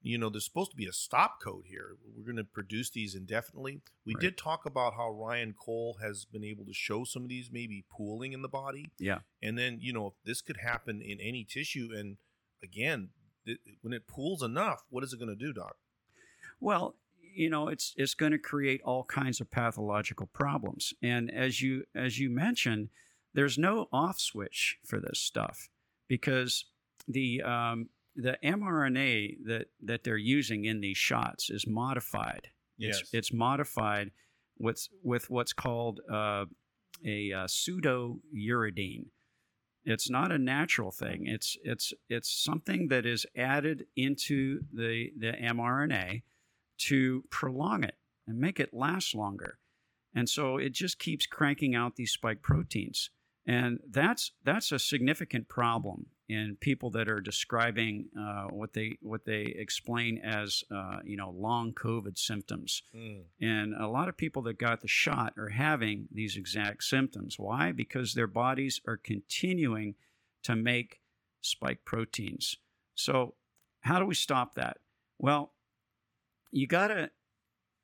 [0.03, 1.97] you know, there's supposed to be a stop code here.
[2.17, 3.83] We're going to produce these indefinitely.
[4.07, 4.21] We Right.
[4.23, 7.85] did talk about how Ryan Cole has been able to show some of these maybe
[7.91, 8.91] pooling in the body.
[8.99, 9.21] Yeah.
[9.43, 12.17] And then, you know, if this could happen in any tissue, and
[12.63, 13.11] again,
[13.45, 15.77] th- when it pools enough, what is it going to do, Doc?
[16.61, 16.97] Well,
[17.35, 20.93] you know, it's it's going to create all kinds of pathological problems.
[21.03, 22.89] And as you as you mentioned,
[23.35, 25.69] there's no off switch for this stuff
[26.09, 26.67] because
[27.09, 32.49] the um, the mRNA that that they're using in these shots is modified.
[32.77, 33.01] Yes.
[33.01, 34.11] It's it's modified
[34.59, 36.47] with with what's called uh,
[37.05, 39.07] a uh, pseudo uridine.
[39.85, 41.27] It's not a natural thing.
[41.27, 46.23] It's it's it's something that is added into the the mRNA
[46.89, 49.59] to prolong it and make it last longer.
[50.15, 53.11] and so it just keeps cranking out these spike proteins,
[53.47, 59.25] and that's that's a significant problem in people that are describing uh, what they what
[59.25, 62.83] they explain as uh, you know long COVID symptoms.
[62.95, 63.23] Mm.
[63.41, 67.37] And a lot of people that got the shot are having these exact symptoms.
[67.39, 67.73] Why?
[67.73, 69.97] Because their bodies are continuing
[70.45, 71.01] to make
[71.41, 72.57] spike proteins.
[72.95, 73.35] So,
[73.81, 74.79] how do we stop that?
[75.19, 75.53] Well,
[76.51, 77.11] you gotta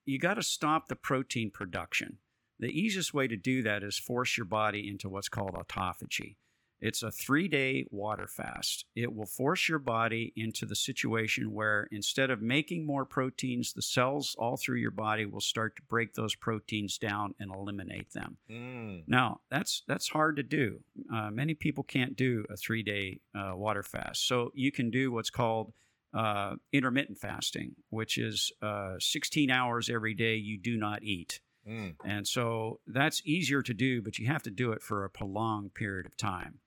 [0.05, 2.19] you gotta stop the protein production.
[2.59, 6.37] The easiest way to do that is force your body into what's called autophagy.
[6.81, 8.85] It's a three day water fast.
[8.95, 13.83] It will force your body into the situation where instead of making more proteins, the
[13.83, 18.37] cells all through your body will start to break those proteins down and eliminate them.
[18.51, 19.05] Mm.
[19.07, 20.81] Now, that's that's hard to do.
[21.13, 24.27] Uh, many people can't do a three day uh, water fast.
[24.27, 25.73] So you can do what's called
[26.17, 31.41] uh, intermittent fasting, which is uh, 16 hours every day you do not eat.
[31.69, 31.97] Mm.
[32.05, 35.75] And so that's easier to do, but you have to do it for a prolonged
[35.75, 36.61] period of time.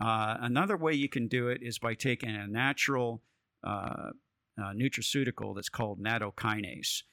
[0.00, 3.22] Uh, another way you can do it is by taking a natural
[3.62, 4.10] uh,
[4.58, 7.04] uh, nutraceutical that's called nattokinase.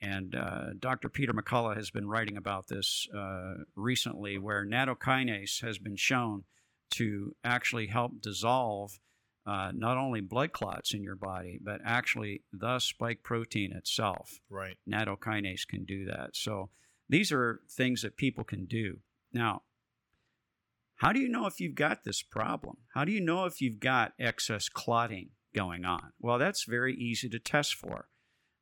[0.00, 1.08] And uh, Dr.
[1.08, 6.44] Peter McCullough has been writing about this uh, recently, where nattokinase has been shown
[6.90, 9.00] to actually help dissolve
[9.46, 14.76] uh, not only blood clots in your body, but actually the spike protein itself Right.
[14.88, 16.30] nattokinase can do that.
[16.34, 16.70] So
[17.08, 18.98] these are things that people can do.
[19.32, 19.62] Now,
[20.96, 22.78] how do you know if you've got this problem?
[22.94, 26.12] How do you know if you've got excess clotting going on?
[26.18, 28.08] Well, that's very easy to test for.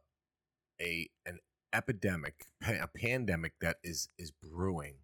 [0.81, 1.39] a an
[1.73, 4.95] epidemic, a pandemic that is is brewing,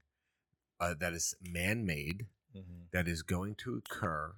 [0.80, 2.90] uh, that is man made Mhm.
[2.92, 4.36] that is going to occur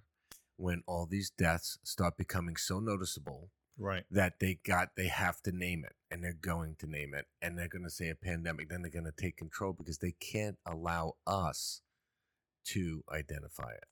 [0.58, 4.06] when all these deaths start becoming so noticeable Right.
[4.12, 7.58] that they got they have to name it and they're going to name it and
[7.58, 10.60] they're going to say a pandemic then they're going to take control because they can't
[10.66, 11.82] allow us
[12.66, 13.86] to identify it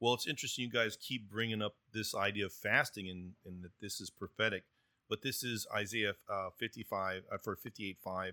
[0.00, 3.72] Well, it's interesting you guys keep bringing up this idea of fasting and, and that
[3.80, 4.64] this is prophetic,
[5.08, 8.32] but this is Isaiah uh, 55 uh, for 58:5.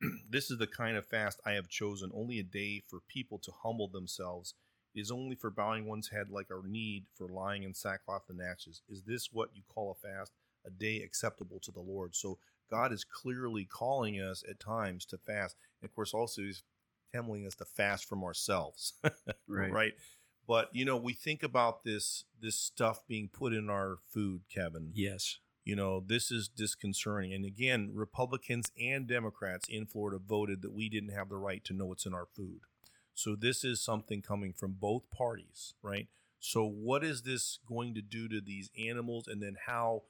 [0.30, 3.52] this is the kind of fast I have chosen, only a day for people to
[3.62, 4.54] humble themselves.
[4.94, 8.40] It is only for bowing one's head like our need for lying in sackcloth and
[8.40, 8.82] ashes.
[8.88, 10.32] Is this what you call a fast?
[10.66, 12.14] A day acceptable to the Lord.
[12.14, 12.38] So
[12.70, 15.56] God is clearly calling us at times to fast.
[15.80, 16.62] And of course, also He's
[17.14, 18.94] telling us to fast from ourselves.
[19.48, 19.70] Right.
[19.70, 19.92] right
[20.46, 24.90] but you know we think about this this stuff being put in our food kevin
[24.94, 25.38] Yes.
[25.66, 27.34] You know this is disconcerting.
[27.34, 31.74] And again republicans and democrats in florida voted that we didn't have the right to
[31.74, 32.60] know what's in our food.
[33.12, 36.08] So this is something coming from both parties right?
[36.38, 39.26] So what is this going to do to these animals?
[39.26, 40.04] And then how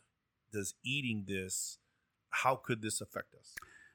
[0.53, 1.79] does eating this
[2.31, 3.55] how could this affect us?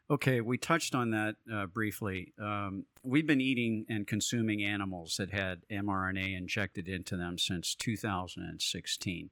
[0.09, 2.33] Okay, we touched on that uh, briefly.
[2.37, 9.29] Um, we've been eating and consuming animals that had mRNA injected into them since 2016.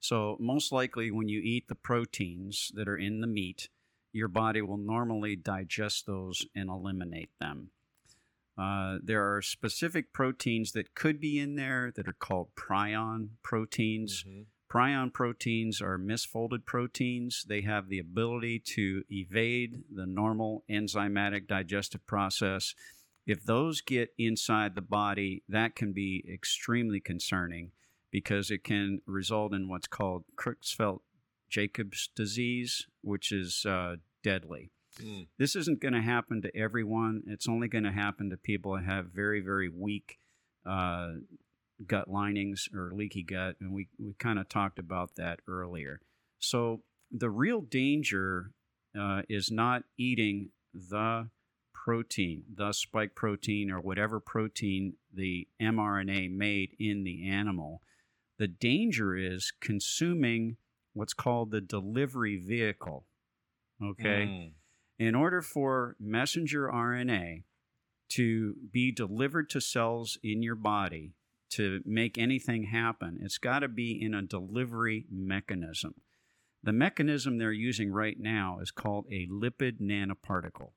[0.00, 3.68] So, most likely, when you eat the proteins that are in the meat,
[4.12, 7.70] your body will normally digest those and eliminate them.
[8.58, 14.24] Uh, there are specific proteins that could be in there that are called prion proteins.
[14.24, 14.46] Mhm.
[14.68, 17.44] Prion proteins are misfolded proteins.
[17.44, 22.74] They have the ability to evade the normal enzymatic digestive process.
[23.26, 27.72] If those get inside the body, that can be extremely concerning
[28.10, 31.00] because it can result in what's called Creutzfeldt
[31.48, 34.70] Jacobs disease, which is uh, deadly.
[35.02, 35.28] Mm.
[35.38, 37.22] This isn't going to happen to everyone.
[37.26, 40.18] It's only going to happen to people that have very, very weak
[40.66, 41.12] uh,
[41.86, 43.56] gut linings or leaky gut.
[43.60, 46.00] And we, we kind of talked about that earlier.
[46.38, 48.52] So the real danger
[48.98, 51.28] uh, is not eating the
[51.72, 57.82] protein, the spike protein, or whatever protein the mRNA made in the animal.
[58.40, 60.56] The danger is consuming
[60.94, 63.06] what's called the delivery vehicle.
[63.82, 64.52] Okay Mm.
[64.98, 67.44] in order for messenger RNA
[68.08, 71.12] to be delivered to cells in your body
[71.50, 76.00] to make anything happen, it's got to be in a delivery mechanism.
[76.62, 80.72] The mechanism they're using right now is called a lipid nanoparticle.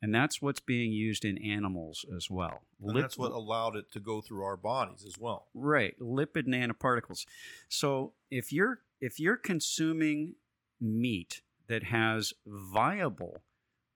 [0.00, 2.62] And that's what's being used in animals as well.
[2.80, 5.48] And Lip- that's what allowed it to go through our bodies as well.
[5.54, 7.26] Right, lipid nanoparticles.
[7.68, 10.34] So if you're if you're consuming
[10.80, 13.42] meat that has viable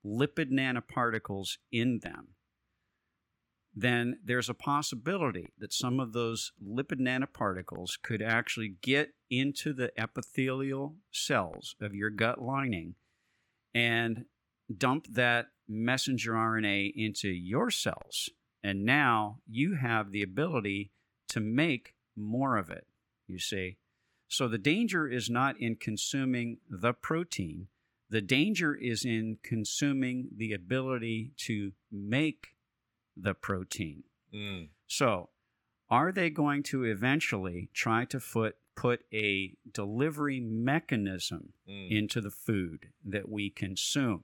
[0.05, 2.35] lipid nanoparticles in them,
[3.75, 9.91] then there's a possibility that some of those lipid nanoparticles could actually get into the
[9.99, 12.95] epithelial cells of your gut lining
[13.73, 14.25] and
[14.77, 18.29] dump that messenger RNA into your cells.
[18.63, 20.91] And now you have the ability
[21.29, 22.87] to make more of it,
[23.27, 23.77] you see.
[24.27, 27.67] So the danger is not in consuming the protein,
[28.09, 32.49] the danger is in consuming the ability to make
[33.17, 34.03] the protein.
[34.33, 34.69] Mm.
[34.87, 35.29] So,
[35.89, 41.91] are they going to eventually try to put, put a delivery mechanism Mm.
[41.91, 44.23] into the food that we consume?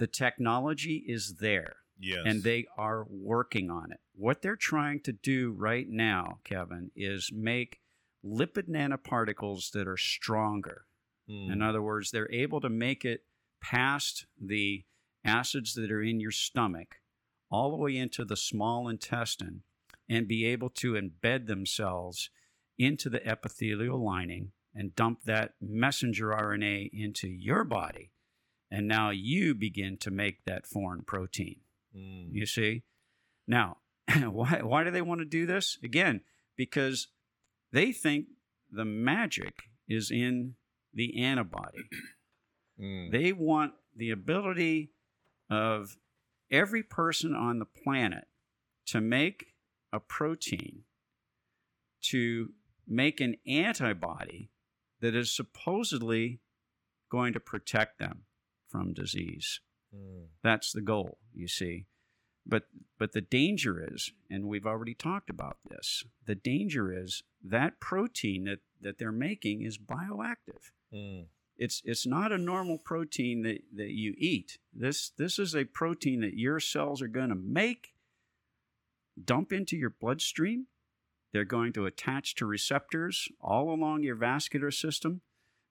[0.00, 2.22] The technology is there yes.
[2.24, 4.00] and they are working on it.
[4.14, 7.80] What they're trying to do right now, Kevin, is make
[8.24, 10.86] lipid nanoparticles that are stronger.
[11.30, 11.52] Mm.
[11.52, 13.24] In other words, they're able to make it
[13.62, 14.84] past the
[15.24, 16.96] acids that are in your stomach
[17.50, 19.62] all the way into the small intestine
[20.08, 22.30] and be able to embed themselves
[22.78, 28.12] into the epithelial lining and dump that messenger RNA into your body.
[28.70, 31.60] And now you begin to make that foreign protein.
[31.96, 32.28] Mm.
[32.32, 32.84] You see?
[33.46, 33.78] Now,
[34.30, 35.78] why, why do they want to do this?
[35.82, 36.20] Again,
[36.56, 37.08] because
[37.72, 38.26] they think
[38.70, 40.54] the magic is in
[40.94, 41.78] the antibody.
[42.80, 43.12] Mm.
[43.12, 44.92] They want the ability
[45.50, 45.98] of
[46.50, 48.26] every person on the planet
[48.86, 49.48] to make
[49.92, 50.84] a protein
[52.02, 52.52] to
[52.86, 54.50] make an antibody
[55.00, 56.40] that is supposedly
[57.10, 58.22] going to protect them
[58.70, 59.60] from disease.
[59.94, 60.26] Mm.
[60.42, 61.86] That's the goal, you see.
[62.46, 62.64] But
[62.98, 68.44] but the danger is, and we've already talked about this, the danger is that protein
[68.44, 70.70] that, that they're making is bioactive.
[70.92, 71.26] Mm.
[71.56, 74.58] It's it's not a normal protein that, that you eat.
[74.72, 77.92] This this is a protein that your cells are going to make,
[79.22, 80.66] dump into your bloodstream.
[81.32, 85.20] They're going to attach to receptors all along your vascular system.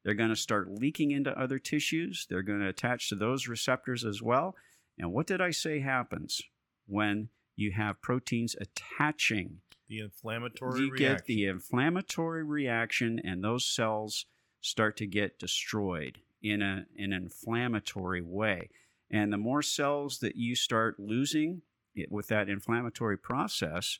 [0.04, 2.26] They're going to start leaking into other tissues.
[2.30, 4.56] They're going to attach to those receptors as well.
[4.98, 6.42] And what did I say happens
[6.88, 9.58] when you have proteins attaching?
[9.88, 11.16] The inflammatory You reaction.
[11.16, 14.26] get the inflammatory reaction, and those cells
[14.62, 18.70] start to get destroyed in a, an inflammatory way.
[19.12, 21.64] And the more cells that you start losing
[21.96, 24.00] it, with that inflammatory process,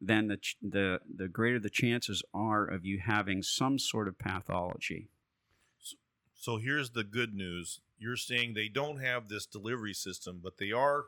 [0.00, 4.18] then the, ch- the, the greater the chances are of you having some sort of
[4.18, 5.08] pathology.
[6.34, 7.80] So here's the good news.
[7.98, 11.04] You're saying they don't have this delivery system, but they are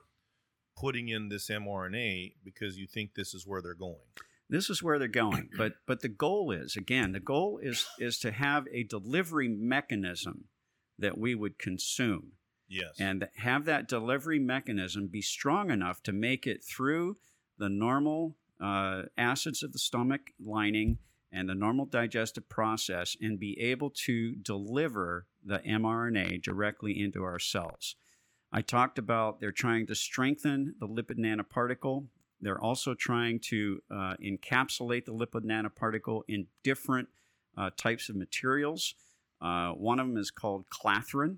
[0.78, 3.96] putting in this mRNA because you think this is where they're going.
[4.48, 8.18] this is where they're going but but the goal is again the goal is is
[8.18, 10.44] to have a delivery mechanism
[10.98, 12.32] that we would consume
[12.68, 12.94] Yes.
[13.00, 17.16] and have that delivery mechanism be strong enough to make it through
[17.58, 20.98] the normal uh, acids of the stomach lining
[21.36, 27.38] and the normal digestive process and be able to deliver the mRNA directly into our
[27.38, 27.94] cells.
[28.50, 32.06] I talked about they're trying to strengthen the lipid nanoparticle.
[32.40, 37.08] They're also trying to uh, encapsulate the lipid nanoparticle in different
[37.56, 38.94] uh, types of materials.
[39.42, 41.36] Uh, one of them is called clathrin.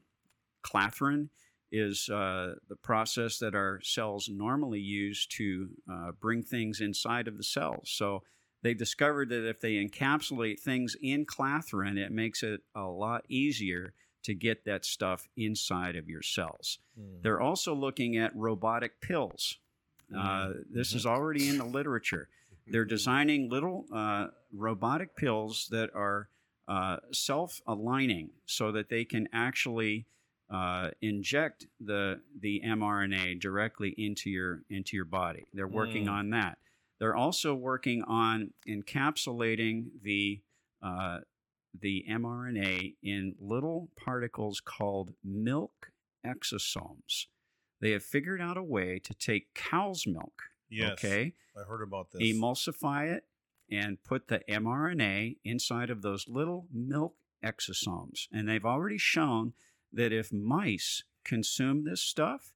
[0.64, 1.28] Clathrin
[1.72, 7.36] is uh, the process that our cells normally use to uh, bring things inside of
[7.36, 7.90] the cells.
[7.92, 8.22] So
[8.62, 13.92] they discovered that if they encapsulate things in clathrin, it makes it a lot easier
[14.24, 16.78] to get that stuff inside of your cells.
[17.00, 17.22] Mm.
[17.22, 19.58] They're also looking at robotic pills.
[20.16, 22.28] Uh, this is already in the literature.
[22.66, 26.28] They're designing little uh, robotic pills that are
[26.66, 30.06] uh, self aligning so that they can actually
[30.50, 35.46] uh, inject the the mRNA directly into your into your body.
[35.54, 36.10] They're working Mm.
[36.12, 36.58] on that.
[37.00, 40.40] They're also working on encapsulating the
[40.82, 41.18] uh,
[41.78, 45.92] the mRNA in little particles called milk
[46.26, 47.26] exosomes.
[47.80, 50.92] They have figured out a way to take cow's milk, Yes.
[50.94, 52.22] okay, I heard about this.
[52.22, 53.24] emulsify it,
[53.70, 58.26] and put the mRNA inside of those little milk exosomes.
[58.32, 59.52] And they've already shown
[59.92, 62.52] that if mice consume this stuff,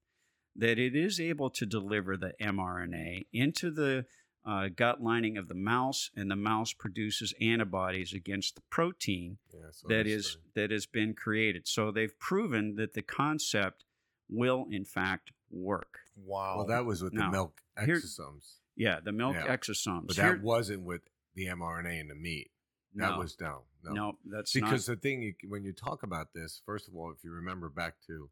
[0.55, 4.05] that it is able to deliver the mRNA into the
[4.45, 9.59] uh, gut lining of the mouse, and the mouse produces antibodies against the protein Yeah,
[9.71, 10.43] so that this is story.
[10.55, 11.67] that has been created.
[11.67, 13.85] So they've proven that the concept
[14.29, 15.99] will in fact work.
[16.15, 16.57] wow.
[16.57, 19.55] Well, that was with Now, the milk here- exosomes, Yeah, the milk Yeah.
[19.55, 20.07] exosomes.
[20.07, 22.51] but Here- that wasn't with the mRNA in the meat.
[22.95, 26.03] That no, was no, no, no, that's because not, the thing you, when you talk
[26.03, 28.29] about this, first of all, if you remember back to,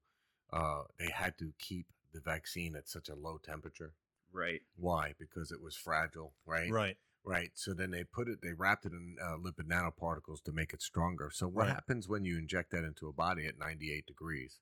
[0.53, 3.93] uh, they had to keep the vaccine at such a low temperature.
[4.33, 4.61] Right.
[4.75, 5.13] Why?
[5.19, 6.71] Because it was fragile, right?
[6.71, 6.97] right.
[7.23, 7.51] Right.
[7.53, 10.81] So then they put it, they wrapped it in uh, lipid nanoparticles to make it
[10.81, 11.29] stronger.
[11.31, 11.73] So what Right.
[11.73, 14.59] happens when you inject that into a body at 98 degrees?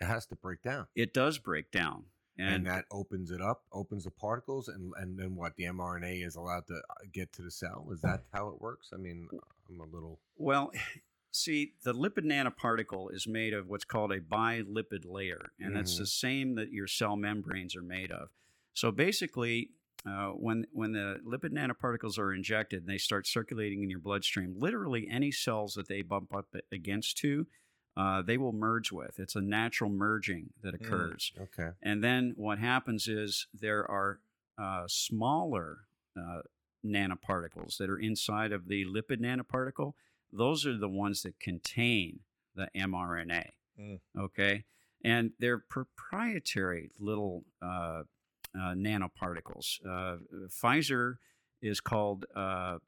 [0.00, 0.86] It has to break down.
[0.94, 2.06] It does break down,
[2.38, 5.56] And, and, that opens it up, opens the particles, and and then what?
[5.56, 7.86] The mRNA is allowed to uh, get to the cell.
[7.92, 8.88] Is that how it works?
[8.92, 9.28] I mean,
[9.68, 10.20] I'm a little.
[10.36, 10.72] well,
[11.32, 15.98] see, the lipid nanoparticle is made of what's called a bilipid layer, and it's Mhm.
[15.98, 18.30] the same that your cell membranes are made of.
[18.74, 19.70] So basically,
[20.06, 24.54] uh, when when the lipid nanoparticles are injected and they start circulating in your bloodstream,
[24.58, 27.46] literally any cells that they bump up against to,
[27.96, 29.18] uh, they will merge with.
[29.18, 30.84] It's a natural merging that Mm.
[30.86, 31.32] occurs.
[31.40, 31.70] Okay.
[31.82, 34.20] And then what happens is there are
[34.58, 35.78] uh, smaller
[36.16, 36.42] uh,
[36.84, 39.94] nanoparticles that are inside of the lipid nanoparticle.
[40.32, 42.20] Those are the ones that contain
[42.54, 43.50] the mRNA.
[43.80, 44.00] Mm.
[44.18, 44.64] Okay.
[45.02, 48.04] And they're proprietary little uh,
[48.56, 49.78] nanoparticles.
[49.86, 50.16] Uh,
[50.48, 51.14] Pfizer
[51.62, 52.78] is called uh,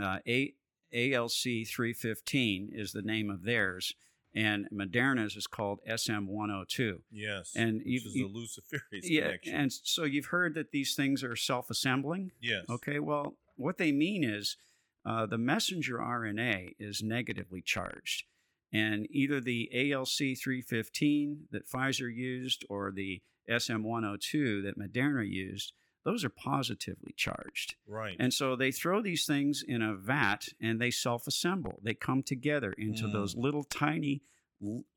[0.00, 0.54] uh, A-
[0.94, 3.94] ALC 315, is the name of theirs.
[4.34, 7.00] And Moderna's is called SM102.
[7.10, 7.52] Yes.
[7.54, 9.54] And which is the luciferase Yeah, connection.
[9.54, 12.32] and so you've heard that these things are self-assembling.
[12.40, 12.64] yes.
[12.70, 14.56] Okay, well, what they mean is
[15.04, 18.24] uh, the messenger RNA is negatively charged,
[18.72, 25.72] and either the ALC 315 that Pfizer used or the SM102 that Moderna used,
[26.04, 27.76] those are positively charged.
[27.86, 28.16] Right.
[28.18, 31.78] And so they throw these things in a vat and they self assemble.
[31.82, 33.12] They come together into Mm.
[33.12, 34.22] those little tiny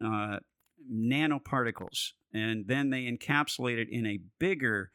[0.03, 0.39] uh,
[0.91, 2.13] nanoparticles.
[2.33, 4.91] And then they encapsulate it in a bigger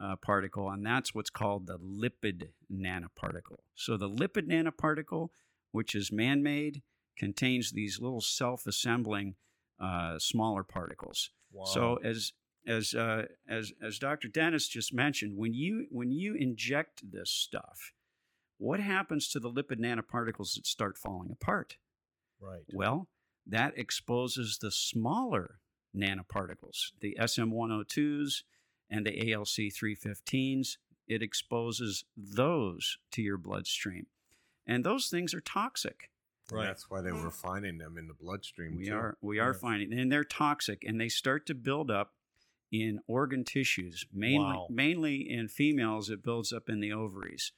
[0.00, 0.70] uh, particle.
[0.70, 3.58] And that's what's called the lipid nanoparticle.
[3.74, 5.28] So the lipid nanoparticle,
[5.72, 6.82] which is man made,
[7.18, 9.34] contains these little self assembling
[9.80, 11.30] uh, smaller particles.
[11.52, 11.64] wow.
[11.64, 12.32] So as
[12.66, 14.28] as uh, as as Dr.
[14.28, 17.92] Dennis just mentioned, when you when you inject this stuff,
[18.58, 21.76] what happens to the lipid nanoparticles that start falling apart?
[22.40, 22.62] right.
[22.72, 23.08] Well,
[23.46, 25.60] that exposes the smaller
[25.96, 28.42] nanoparticles, the SM102s
[28.90, 30.76] and the ALC 315s.
[31.06, 34.06] It exposes those to your bloodstream,
[34.66, 36.10] and those things are toxic.
[36.52, 36.66] Right.
[36.66, 38.76] that's why they were finding them in the bloodstream.
[38.76, 38.94] We too.
[38.94, 39.58] are we are Yeah.
[39.58, 42.14] finding, and they're toxic, and they start to build up
[42.72, 44.66] in organ tissues, mainly Wow.
[44.70, 46.10] mainly in females.
[46.10, 47.52] It builds up in the ovaries,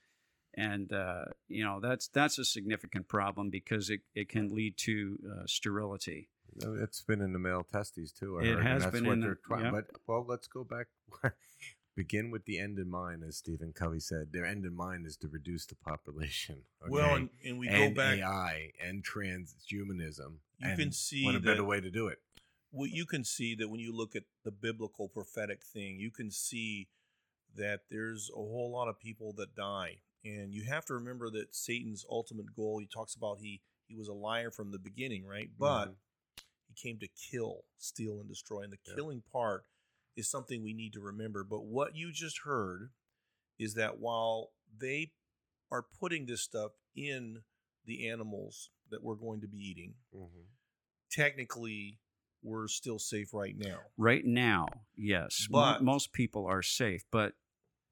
[0.54, 5.18] and uh, you know that's that's a significant problem because it, it can lead to
[5.30, 6.28] uh, sterility.
[6.62, 8.38] No, It's been in the male testes too.
[8.38, 9.70] I It heard, has that's been what in the- they're trying.
[9.72, 10.86] But well, let's go back.
[11.96, 14.30] Begin with the end in mind, as Stephen Covey said.
[14.30, 16.64] Their end in mind is to reduce the population.
[16.86, 18.18] Well, and, and we and go back.
[18.18, 20.36] AI and transhumanism.
[20.58, 22.18] You and can see what a better way to do it.
[22.76, 26.30] Well, you can see that when you look at the biblical prophetic thing, you can
[26.30, 26.88] see
[27.54, 31.54] that there's a whole lot of people that die, and you have to remember that
[31.54, 32.78] Satan's ultimate goal.
[32.78, 35.48] He talks about he he was a liar from the beginning, right?
[35.58, 35.96] But Mhm.
[36.68, 38.62] he came to kill, steal, and destroy.
[38.62, 38.94] And the Yeah.
[38.94, 39.64] killing part
[40.16, 41.44] is something we need to remember.
[41.44, 42.92] But what you just heard
[43.58, 45.12] is that while they
[45.70, 47.44] are putting this stuff in
[47.84, 50.48] the animals that we're going to be eating, Mhm.
[51.10, 52.00] technically
[52.46, 53.80] we're still safe right now.
[53.96, 57.04] Right now, yes, But- most people are safe.
[57.10, 57.34] But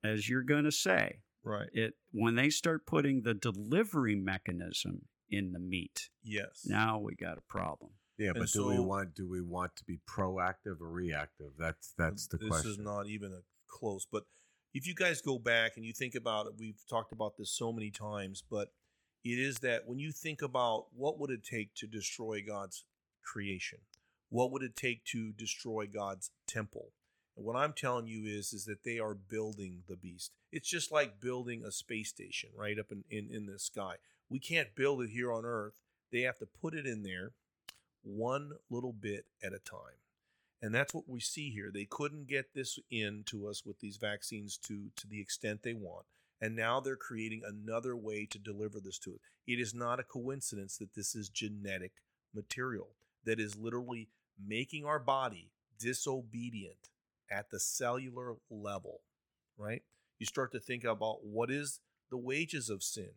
[0.02, 1.68] as you're going to say, Right.
[1.74, 6.64] it when they start putting the delivery mechanism in the meat, Yes.
[6.66, 7.92] now we got a problem.
[8.16, 11.56] Yeah, And but do we want do we want to be proactive or reactive?
[11.58, 12.70] That's that's the this question.
[12.70, 14.06] This is not even a close.
[14.06, 14.26] But
[14.72, 17.72] if you guys go back and you think about it, we've talked about this so
[17.72, 18.72] many times, but
[19.24, 22.84] it is that when you think about what would it take to destroy God's
[23.22, 23.80] creation,
[24.30, 26.90] what would it take to destroy God's temple?
[27.36, 30.32] And what I'm telling you is, is that they are building the beast.
[30.52, 33.96] It's just like building a space station right up in, in, in the sky.
[34.28, 35.74] We can't build it here on Earth.
[36.12, 37.32] They have to put it in there
[38.02, 39.98] one little bit at a time.
[40.62, 41.70] And that's what we see here.
[41.72, 45.74] They couldn't get this in to us with these vaccines to to the extent they
[45.74, 46.06] want.
[46.40, 49.20] And now they're creating another way to deliver this to us.
[49.46, 51.92] It is not a coincidence that this is genetic
[52.34, 52.88] material
[53.24, 54.08] that is literally
[54.44, 56.90] making our body disobedient
[57.30, 59.00] at the cellular level,
[59.56, 59.82] right?
[60.18, 63.10] You start to think about what is the wages of sin?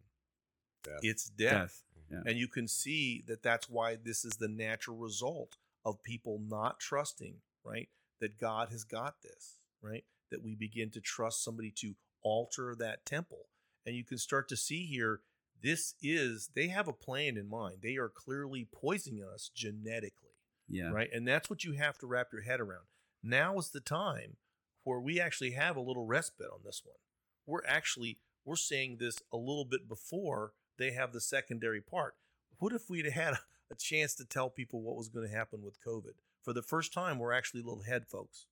[0.84, 1.00] Death.
[1.02, 1.84] It's death.
[2.12, 2.22] Yeah.
[2.26, 6.80] And you can see that that's why this is the natural result of people not
[6.80, 7.90] trusting, right?
[8.22, 10.06] That God has got this, right?
[10.32, 13.48] That we begin to trust somebody to alter that temple.
[13.86, 15.22] And you can start to see here,
[15.62, 17.78] this is, they have a plan in mind.
[17.82, 20.36] They are clearly poisoning us genetically,
[20.68, 20.90] Yeah.
[20.92, 21.10] right?
[21.12, 22.86] And that's what you have to wrap your head around.
[23.24, 24.38] Now is the time
[24.84, 26.98] where we actually have a little respite on this one.
[27.46, 32.16] We're actually, we're saying this a little bit before they have the secondary part.
[32.60, 33.40] What if we'd had a,
[33.78, 36.14] chance to tell people what was going to happen with COVID?
[36.42, 38.46] For the first time, we're actually a little ahead, folks.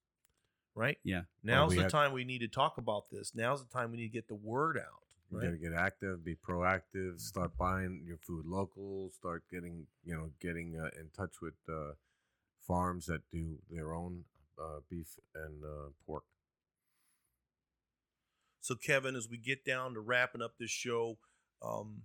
[0.76, 0.98] Right?
[1.06, 1.22] Yeah.
[1.42, 3.34] Now's we the had- time we need to talk about this.
[3.34, 5.04] Now's the time we need to get the word out.
[5.32, 5.46] You Right?
[5.46, 10.78] gotta get active, be proactive, start buying your food local, start getting you know getting
[10.80, 11.94] uh, in touch with uh,
[12.68, 14.24] farms that do their own
[14.60, 16.24] uh, beef and uh, pork.
[18.62, 21.18] So, Kevin, as we get down to wrapping up this show,
[21.62, 22.04] um,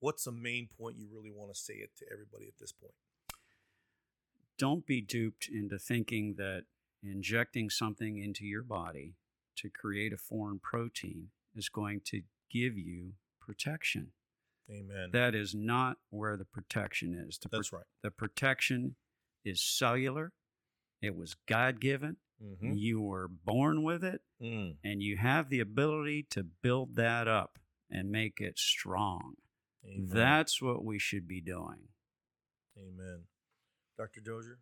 [0.00, 2.94] what's the main point you really want to say it to everybody at this point?
[4.58, 6.64] Don't be duped into thinking that
[7.02, 9.14] injecting something into your body
[9.56, 14.08] to create a foreign protein is going to give you protection.
[14.70, 15.10] Amen.
[15.12, 17.38] That is not where the protection is.
[17.38, 17.82] The, pro- That's right.
[18.02, 18.94] the protection
[19.44, 20.32] is cellular.
[21.02, 22.16] It was God given.
[22.42, 22.74] Mm-hmm.
[22.74, 24.76] You were born with it, Mm.
[24.82, 27.58] and you have the ability to build that up
[27.90, 29.34] and make it strong.
[29.84, 30.08] Amen.
[30.08, 31.88] That's what we should be doing.
[32.78, 33.24] Amen.
[33.98, 34.20] Dr.
[34.22, 34.58] Dozier?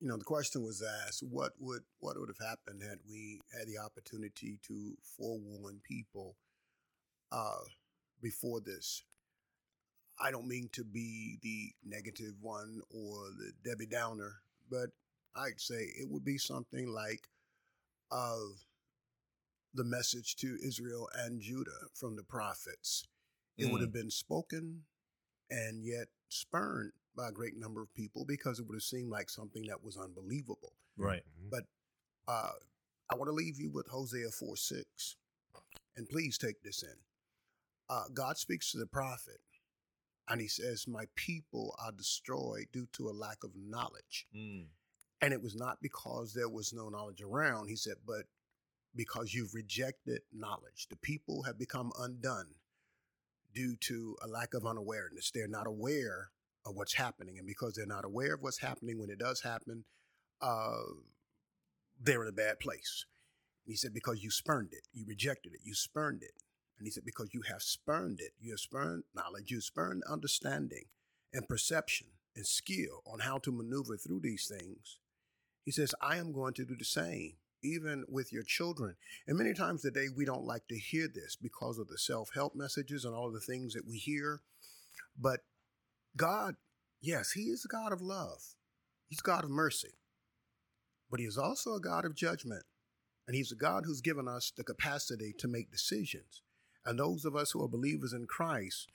[0.00, 3.68] You know, the question was asked: What would what would have happened had we had
[3.68, 6.36] the opportunity to forewarn people
[7.30, 7.60] uh,
[8.22, 9.02] before this?
[10.18, 14.90] I don't mean to be the negative one or the Debbie Downer, but
[15.34, 17.28] I'd say it would be something like
[18.10, 18.36] uh,
[19.74, 23.04] the message to Israel and Judah from the prophets.
[23.56, 23.84] It would Mm.
[23.84, 24.86] have been spoken
[25.50, 29.28] and yet spurned by a great number of people because it would have seemed like
[29.28, 30.72] something that was unbelievable.
[30.96, 31.22] Right.
[31.22, 31.50] Mhm.
[31.50, 31.64] But
[32.26, 32.52] uh,
[33.10, 35.16] I want to leave you with Hosea 4 6.
[35.96, 36.96] And please take this in.
[37.88, 39.40] Uh, God speaks to the prophet,
[40.28, 44.26] and he says, My people are destroyed due to a lack of knowledge.
[44.34, 44.68] Mm.
[45.20, 48.24] And it was not because there was no knowledge around, he said, but
[48.96, 50.86] because you've rejected knowledge.
[50.88, 52.54] The people have become undone
[53.52, 55.30] due to a lack of unawareness.
[55.30, 56.30] They're not aware
[56.66, 57.38] of what's happening.
[57.38, 59.84] And because they're not aware of what's happening when it does happen,
[60.40, 60.82] uh,
[62.00, 63.06] they're in a bad place.
[63.66, 66.42] And he said, because you spurned it, you rejected it, you spurned it.
[66.78, 70.02] And he said, because you have spurned it, you have spurned knowledge, you have spurned
[70.10, 70.84] understanding
[71.32, 74.98] and perception and skill on how to maneuver through these things.
[75.64, 78.96] He says, I am going to do the same, even with your children.
[79.26, 82.54] And many times today, we don't like to hear this because of the self help
[82.54, 84.40] messages and all of the things that we hear.
[85.18, 85.40] But
[86.16, 86.56] God,
[87.00, 88.54] yes, He is a God of love,
[89.08, 89.94] He's a God of mercy,
[91.10, 92.64] but He is also a God of judgment.
[93.26, 96.42] And He's a God who's given us the capacity to make decisions.
[96.84, 98.88] And those of us who are believers in Christ,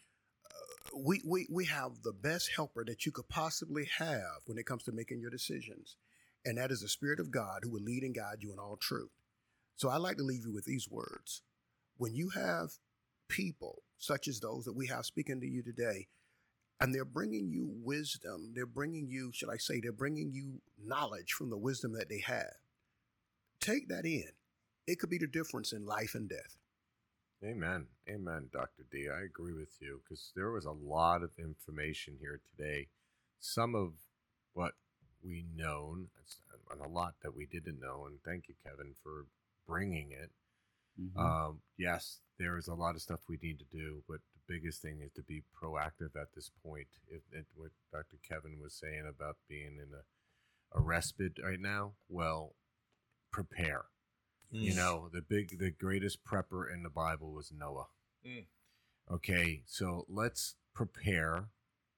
[0.52, 4.66] uh, we, we, we have the best helper that you could possibly have when it
[4.66, 5.96] comes to making your decisions.
[6.44, 8.76] And that is the Spirit of God who will lead and guide you in all
[8.76, 9.12] truth.
[9.78, 11.42] So I'd like to leave you with these words.
[11.96, 12.72] When you have
[13.30, 16.08] people such as those that we have speaking to you today,
[16.80, 18.52] and they're bringing you wisdom.
[18.54, 22.20] They're bringing you, should I say, they're bringing you knowledge from the wisdom that they
[22.20, 22.56] have.
[23.60, 24.30] Take that in.
[24.88, 26.58] It could be the difference in life and death.
[27.44, 27.88] Amen.
[28.10, 28.86] Amen, Dr.
[28.92, 29.08] D.
[29.10, 32.88] I agree with you because there was a lot of information here today.
[33.40, 33.94] Some of
[34.54, 34.74] what
[35.24, 36.08] we known
[36.72, 38.06] and a lot that we didn't know.
[38.08, 39.26] And thank you, Kevin, for
[39.68, 40.32] bringing it.
[41.00, 41.20] Mm-hmm.
[41.20, 44.82] Um, yes, there is a lot of stuff we need to do, but the biggest
[44.82, 46.88] thing is to be proactive at this point.
[47.08, 48.18] It, it, what Dr.
[48.28, 52.56] Kevin was saying about being in a, a respite right now, well,
[53.32, 53.86] prepare.
[54.54, 54.62] Mm.
[54.62, 57.88] You know, the big, the greatest prepper in the Bible was Noah.
[58.26, 58.46] Mm.
[59.12, 61.50] Okay, so let's prepare.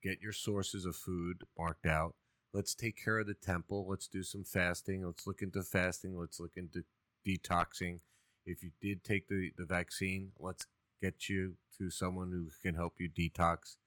[0.03, 2.15] Get your sources of food marked out.
[2.53, 3.86] Let's take care of the temple.
[3.90, 5.06] Let's do some fasting.
[5.06, 6.18] Let's look into fasting.
[6.18, 6.84] Let's look into
[7.26, 7.99] detoxing.
[8.45, 10.65] If you did take the, the vaccine, let's
[11.02, 13.78] get you to someone who can help you detox.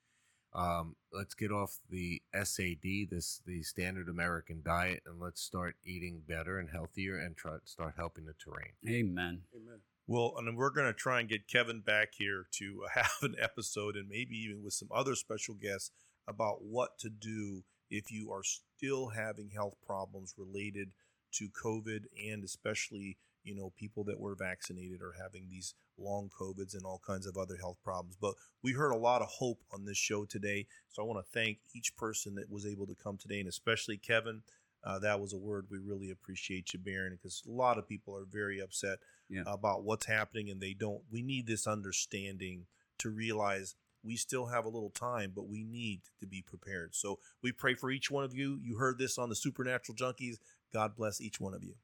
[0.53, 6.23] Um, let's get off the SAD, this the standard American diet, and let's start eating
[6.27, 8.73] better and healthier and try start helping the terrain.
[8.89, 9.43] Amen.
[9.55, 9.81] Amen.
[10.09, 13.95] Well, and we're going to try and get Kevin back here to have an episode
[13.95, 15.93] and maybe even with some other special guests
[16.27, 20.91] about what to do if you are still having health problems related
[21.35, 26.75] to COVID and especially you know people that were vaccinated are having these long covids
[26.75, 29.85] and all kinds of other health problems but we heard a lot of hope on
[29.85, 33.17] this show today so i want to thank each person that was able to come
[33.17, 34.43] today and especially kevin
[34.83, 38.17] uh, that was a word we really appreciate you bearing because a lot of people
[38.17, 38.99] are very upset
[39.29, 39.43] yeah.
[39.47, 42.67] about what's happening and they don't we need this understanding
[42.99, 46.95] to realize we still have a little time, but we need to be prepared.
[46.95, 48.59] So we pray for each one of you.
[48.62, 50.37] You heard this on the Supernatural Junkies.
[50.73, 51.75] God bless each one of you.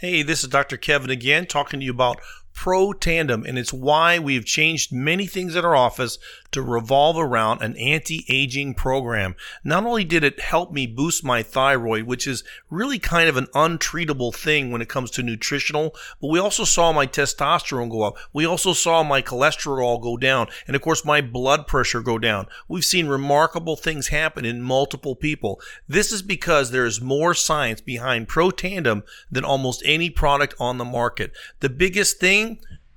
[0.00, 0.76] Hey, this is Dr.
[0.76, 2.20] Kevin again, talking to you about
[2.58, 6.18] Protandim, and it's why we've changed many things at our office
[6.50, 9.36] to revolve around an anti aging program.
[9.62, 13.46] Not only did it help me boost my thyroid, which is really kind of an
[13.54, 18.16] untreatable thing when it comes to nutritional, but we also saw my testosterone go up.
[18.32, 22.48] We also saw my cholesterol go down, and of course, my blood pressure go down.
[22.66, 25.60] We've seen remarkable things happen in multiple people.
[25.86, 30.84] This is because there is more science behind Protandim than almost any product on the
[30.84, 31.30] market.
[31.60, 32.47] The biggest thing